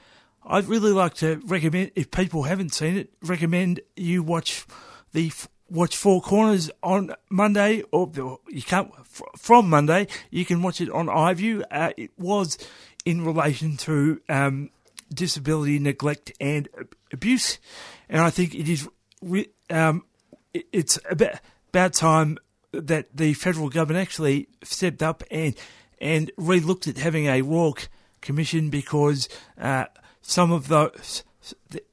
I'd 0.45 0.67
really 0.67 0.93
like 0.93 1.15
to 1.15 1.41
recommend, 1.45 1.91
if 1.95 2.11
people 2.11 2.43
haven't 2.43 2.73
seen 2.73 2.95
it, 2.95 3.09
recommend 3.23 3.81
you 3.97 4.23
watch 4.23 4.65
the 5.11 5.33
watch 5.69 5.95
Four 5.97 6.21
Corners 6.21 6.69
on 6.83 7.13
Monday, 7.29 7.83
or 7.91 8.11
you 8.49 8.61
can't 8.61 8.91
from 9.37 9.69
Monday. 9.69 10.07
You 10.29 10.45
can 10.45 10.61
watch 10.61 10.81
it 10.81 10.89
on 10.89 11.07
iView. 11.07 11.63
Uh, 11.71 11.91
it 11.97 12.11
was 12.17 12.57
in 13.05 13.23
relation 13.23 13.77
to 13.77 14.21
um, 14.29 14.69
disability, 15.13 15.79
neglect, 15.79 16.31
and 16.39 16.67
abuse, 17.11 17.59
and 18.09 18.21
I 18.21 18.29
think 18.29 18.55
it 18.55 18.69
is. 18.69 18.87
Um, 19.69 20.05
it's 20.53 20.99
about 21.09 21.39
about 21.69 21.93
time 21.93 22.37
that 22.71 23.15
the 23.15 23.33
federal 23.33 23.69
government 23.69 24.01
actually 24.01 24.47
stepped 24.63 25.01
up 25.01 25.23
and 25.31 25.55
and 25.99 26.31
re-looked 26.37 26.87
at 26.87 26.97
having 26.97 27.27
a 27.27 27.41
royal 27.41 27.77
commission 28.21 28.69
because 28.69 29.29
uh, 29.57 29.85
some 30.21 30.51
of 30.51 30.67
the, 30.67 30.91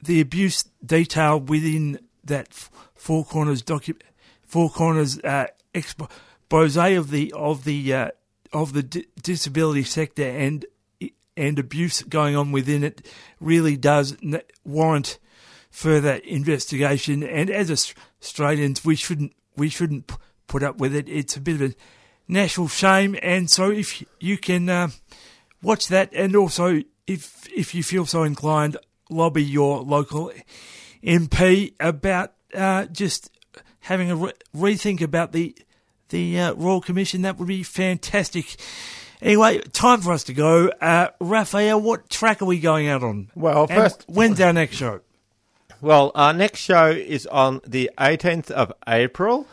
the 0.03 0.21
abuse 0.21 0.65
detailed 0.85 1.49
within 1.49 1.99
that 2.25 2.69
four 3.03 3.25
corners 3.25 3.65
docu- 3.65 4.01
four 4.45 4.71
corners 4.71 5.19
uh, 5.25 5.47
expose 5.75 6.77
of 6.77 7.11
the 7.11 7.33
of 7.33 7.65
the 7.65 7.93
uh, 7.93 8.09
of 8.53 8.75
the 8.75 8.83
di- 8.85 9.07
disability 9.21 9.83
sector 9.83 10.23
and 10.23 10.65
and 11.37 11.59
abuse 11.59 12.03
going 12.03 12.37
on 12.37 12.53
within 12.53 12.85
it 12.85 13.05
really 13.41 13.77
does 13.77 14.17
n- 14.23 14.41
warrant 14.65 15.19
further 15.69 16.15
investigation. 16.25 17.25
And 17.25 17.51
as 17.51 17.95
Australians, 18.23 18.85
we 18.85 18.95
shouldn't 18.95 19.33
we 19.57 19.69
shouldn't 19.69 20.07
p- 20.07 20.15
put 20.47 20.63
up 20.63 20.79
with 20.79 20.95
it. 20.95 21.09
It's 21.09 21.37
a 21.37 21.41
bit 21.41 21.61
of 21.61 21.73
a 21.73 21.75
national 22.29 22.69
shame. 22.69 23.17
And 23.21 23.51
so, 23.51 23.73
if 23.73 24.05
you 24.21 24.39
can 24.39 24.69
uh, 24.69 24.91
watch 25.61 25.89
that, 25.89 26.13
and 26.13 26.37
also 26.37 26.83
if 27.09 27.49
if 27.53 27.75
you 27.75 27.83
feel 27.83 28.07
so 28.07 28.23
inclined, 28.23 28.77
lobby 29.11 29.43
your 29.43 29.81
local 29.81 30.31
MP 31.03 31.75
about 31.81 32.35
uh, 32.55 32.87
just 32.87 33.31
having 33.81 34.11
a 34.11 34.17
re- 34.17 34.33
rethink 34.57 35.01
about 35.01 35.33
the 35.33 35.55
the 36.09 36.39
uh, 36.39 36.55
Royal 36.55 36.81
Commission. 36.81 37.23
That 37.23 37.39
would 37.39 37.49
be 37.49 37.63
fantastic. 37.63 38.57
Anyway, 39.23 39.61
time 39.73 40.01
for 40.01 40.13
us 40.13 40.25
to 40.25 40.35
go. 40.35 40.69
Uh, 40.81 41.09
Raphael, 41.21 41.81
what 41.81 42.11
track 42.11 42.43
are 42.43 42.45
we 42.47 42.59
going 42.59 42.89
out 42.89 43.03
on? 43.03 43.31
Well, 43.35 43.67
And 43.71 43.83
first- 43.83 44.05
when's 44.09 44.41
our 44.41 44.53
next 44.53 44.77
show? 44.77 45.01
Well, 45.81 46.13
our 46.15 46.33
next 46.33 46.61
show 46.61 46.89
is 46.91 47.27
on 47.27 47.61
the 47.67 47.91
18th 47.99 48.51
of 48.51 48.73
April. 48.87 49.47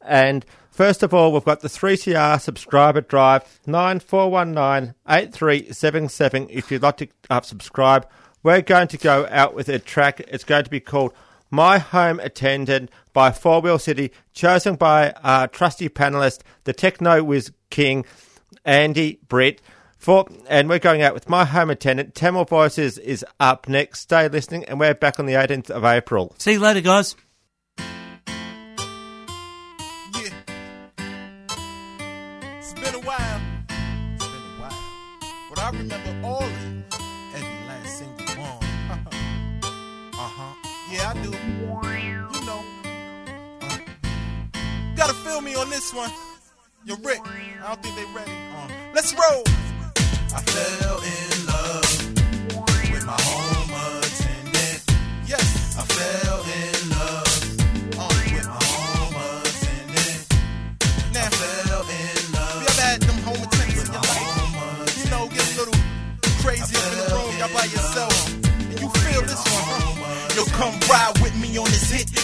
And 0.00 0.44
first 0.70 1.02
of 1.02 1.12
all, 1.12 1.32
we've 1.32 1.44
got 1.44 1.60
the 1.60 1.68
3CR 1.68 2.40
subscriber 2.40 3.00
drive 3.00 3.60
9419 3.66 4.94
8377 5.08 6.46
if 6.50 6.70
you'd 6.70 6.82
like 6.82 6.96
to 6.98 7.08
uh, 7.30 7.40
subscribe. 7.40 8.06
We're 8.42 8.62
going 8.62 8.88
to 8.88 8.98
go 8.98 9.26
out 9.30 9.54
with 9.54 9.68
a 9.68 9.78
track. 9.78 10.20
It's 10.28 10.44
going 10.44 10.64
to 10.64 10.70
be 10.70 10.80
called 10.80 11.12
My 11.50 11.78
Home 11.78 12.20
Attendant 12.20 12.90
by 13.12 13.32
Four 13.32 13.60
Wheel 13.60 13.78
City, 13.78 14.12
chosen 14.32 14.76
by 14.76 15.12
our 15.22 15.48
trusty 15.48 15.88
panelist, 15.88 16.40
the 16.64 16.72
Techno 16.72 17.22
Whiz 17.22 17.52
King, 17.70 18.04
Andy 18.64 19.20
Britt. 19.28 19.60
For, 19.98 20.28
and 20.48 20.68
we're 20.68 20.78
going 20.78 21.02
out 21.02 21.14
with 21.14 21.28
My 21.28 21.44
Home 21.44 21.70
Attendant. 21.70 22.14
Tamil 22.14 22.44
Voices 22.44 22.98
is 22.98 23.24
up 23.40 23.68
next. 23.68 24.00
Stay 24.00 24.28
listening, 24.28 24.64
and 24.66 24.78
we're 24.78 24.94
back 24.94 25.18
on 25.18 25.26
the 25.26 25.32
18th 25.34 25.70
of 25.70 25.84
April. 25.84 26.34
See 26.38 26.52
you 26.52 26.60
later, 26.60 26.80
guys. 26.80 27.16
One. 45.96 46.10
Yo, 46.84 46.94
Rick, 46.96 47.20
I 47.24 47.68
don't 47.68 47.82
think 47.82 47.96
they 47.96 48.04
ready. 48.12 48.30
Uh, 48.30 48.68
let's 48.94 49.14
roll. 49.14 49.42
I 50.36 50.42
fell 50.44 51.00
in 51.00 51.46
love 51.48 51.88
with 52.92 53.06
my 53.06 53.16
home 53.16 53.72
attendant. 54.04 54.84
Yes, 55.26 55.74
I 55.80 55.84
fell 55.88 56.44
in 56.44 56.90
love 56.92 57.32
uh, 57.96 58.12
with 58.28 58.44
my 58.44 58.60
home 58.60 59.16
attendant. 59.40 60.20
Now, 61.16 61.24
I 61.24 61.30
fell 61.32 61.88
in 61.88 62.32
love. 62.36 62.60
You 62.60 62.68
ever 62.68 62.84
had 62.84 63.00
them 63.00 63.18
home 63.24 63.40
attendants 63.40 63.88
in 63.88 63.92
your 63.96 64.04
life? 64.04 65.00
You 65.00 65.10
know, 65.10 65.28
get 65.32 65.48
a 65.48 65.64
little 65.64 65.80
crazy 66.44 66.76
up 66.76 66.92
in 66.92 66.98
the 67.00 67.08
room, 67.16 67.32
y'all 67.40 67.48
by 67.56 67.64
yourself. 67.72 68.12
And 68.44 68.80
you 68.84 68.88
feel 69.00 69.22
this 69.24 69.40
one, 69.48 69.64
huh? 69.64 70.36
Yo, 70.36 70.44
come 70.60 70.76
ride 70.92 71.15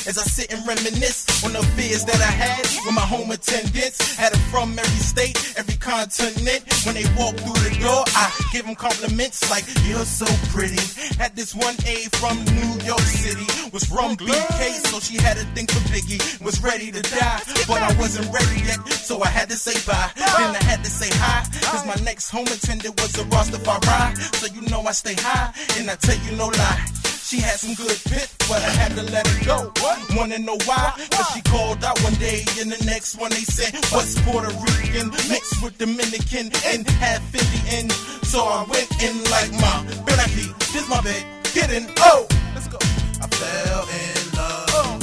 as 0.07 0.19
I 0.19 0.23
sit 0.23 0.53
and 0.53 0.67
reminisce 0.67 1.45
on 1.45 1.53
the 1.53 1.63
fears 1.75 2.05
that 2.05 2.21
I 2.21 2.33
had 2.33 2.63
with 2.85 2.95
my 2.95 3.03
home 3.03 3.31
attendants. 3.31 4.17
Had 4.17 4.33
them 4.33 4.41
from 4.51 4.79
every 4.79 5.03
state, 5.03 5.37
every 5.57 5.77
continent. 5.77 6.63
When 6.85 6.95
they 6.95 7.07
walk 7.17 7.37
through 7.37 7.61
the 7.63 7.75
door, 7.81 8.05
I 8.17 8.31
give 8.53 8.67
them 8.67 8.75
compliments 8.75 9.49
like, 9.51 9.65
you're 9.87 10.05
so 10.05 10.27
pretty. 10.51 10.81
Had 11.19 11.37
this 11.37 11.55
one 11.55 11.77
A 11.87 12.09
from 12.19 12.37
New 12.45 12.73
York 12.85 13.07
City, 13.07 13.47
was 13.73 13.85
from 13.85 14.17
BK, 14.17 14.61
so 14.91 15.01
she 15.01 15.17
had 15.17 15.37
a 15.37 15.45
thing 15.55 15.67
for 15.67 15.83
Biggie. 15.93 16.21
Was 16.43 16.63
ready 16.63 16.91
to 16.91 17.03
die, 17.03 17.41
but 17.69 17.83
I 17.83 17.93
wasn't 17.99 18.33
ready 18.33 18.61
yet, 18.67 18.81
so 18.89 19.23
I 19.23 19.29
had 19.29 19.49
to 19.51 19.57
say 19.57 19.75
bye. 19.87 20.11
Then 20.17 20.57
I 20.57 20.63
had 20.65 20.83
to 20.85 20.91
say 20.91 21.11
hi, 21.13 21.47
cause 21.71 21.87
my 21.87 21.97
next 22.05 22.31
home 22.31 22.47
attendant 22.47 23.01
was 23.01 23.17
a 23.19 23.25
Rastafari. 23.25 24.17
So 24.37 24.53
you 24.53 24.63
know 24.69 24.83
I 24.83 24.93
stay 24.93 25.15
high, 25.15 25.53
and 25.79 25.91
I 25.91 25.97
tell 25.97 26.19
you 26.27 26.37
no 26.37 26.49
lie. 26.49 27.12
She 27.33 27.41
had 27.41 27.59
some 27.59 27.73
good 27.73 27.97
pit, 28.13 28.29
but 28.41 28.61
I 28.61 28.69
had 28.69 28.93
to 28.95 29.03
let 29.05 29.27
her 29.27 29.45
go. 29.47 29.73
Wanna 30.15 30.39
know 30.39 30.59
why? 30.67 30.93
Cause 31.13 31.33
she 31.33 31.41
called 31.41 31.83
out 31.83 31.99
one 32.03 32.13
day, 32.17 32.45
and 32.61 32.71
the 32.71 32.85
next 32.85 33.17
one 33.17 33.31
they 33.31 33.41
said 33.41 33.73
was 33.91 34.21
Puerto 34.21 34.53
Rican, 34.61 35.09
mixed 35.33 35.63
with 35.63 35.79
Dominican, 35.79 36.53
and 36.67 36.87
half 37.01 37.25
Indian. 37.33 37.89
So 38.23 38.45
I 38.45 38.65
went 38.69 38.93
in 39.03 39.17
like 39.33 39.51
my 39.53 39.81
Benaki, 40.05 40.53
this 40.75 40.87
my 40.91 41.01
bed, 41.01 41.25
get 41.55 41.73
in, 41.73 41.89
oh! 42.01 42.27
Let's 42.53 42.69
go. 42.69 42.77
I 43.23 43.27
fell 43.29 43.89
in 43.89 44.37
love 44.37 45.01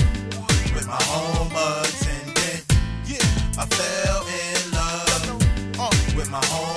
with 0.76 0.86
my 0.86 1.02
home 1.02 1.50
attendant. 1.50 2.63
Yeah, 3.10 3.26
I 3.58 3.65
fell 3.65 4.22
in 4.38 4.72
love 4.78 5.80
uh, 5.80 6.15
with 6.15 6.30
my 6.30 6.46
home 6.46 6.68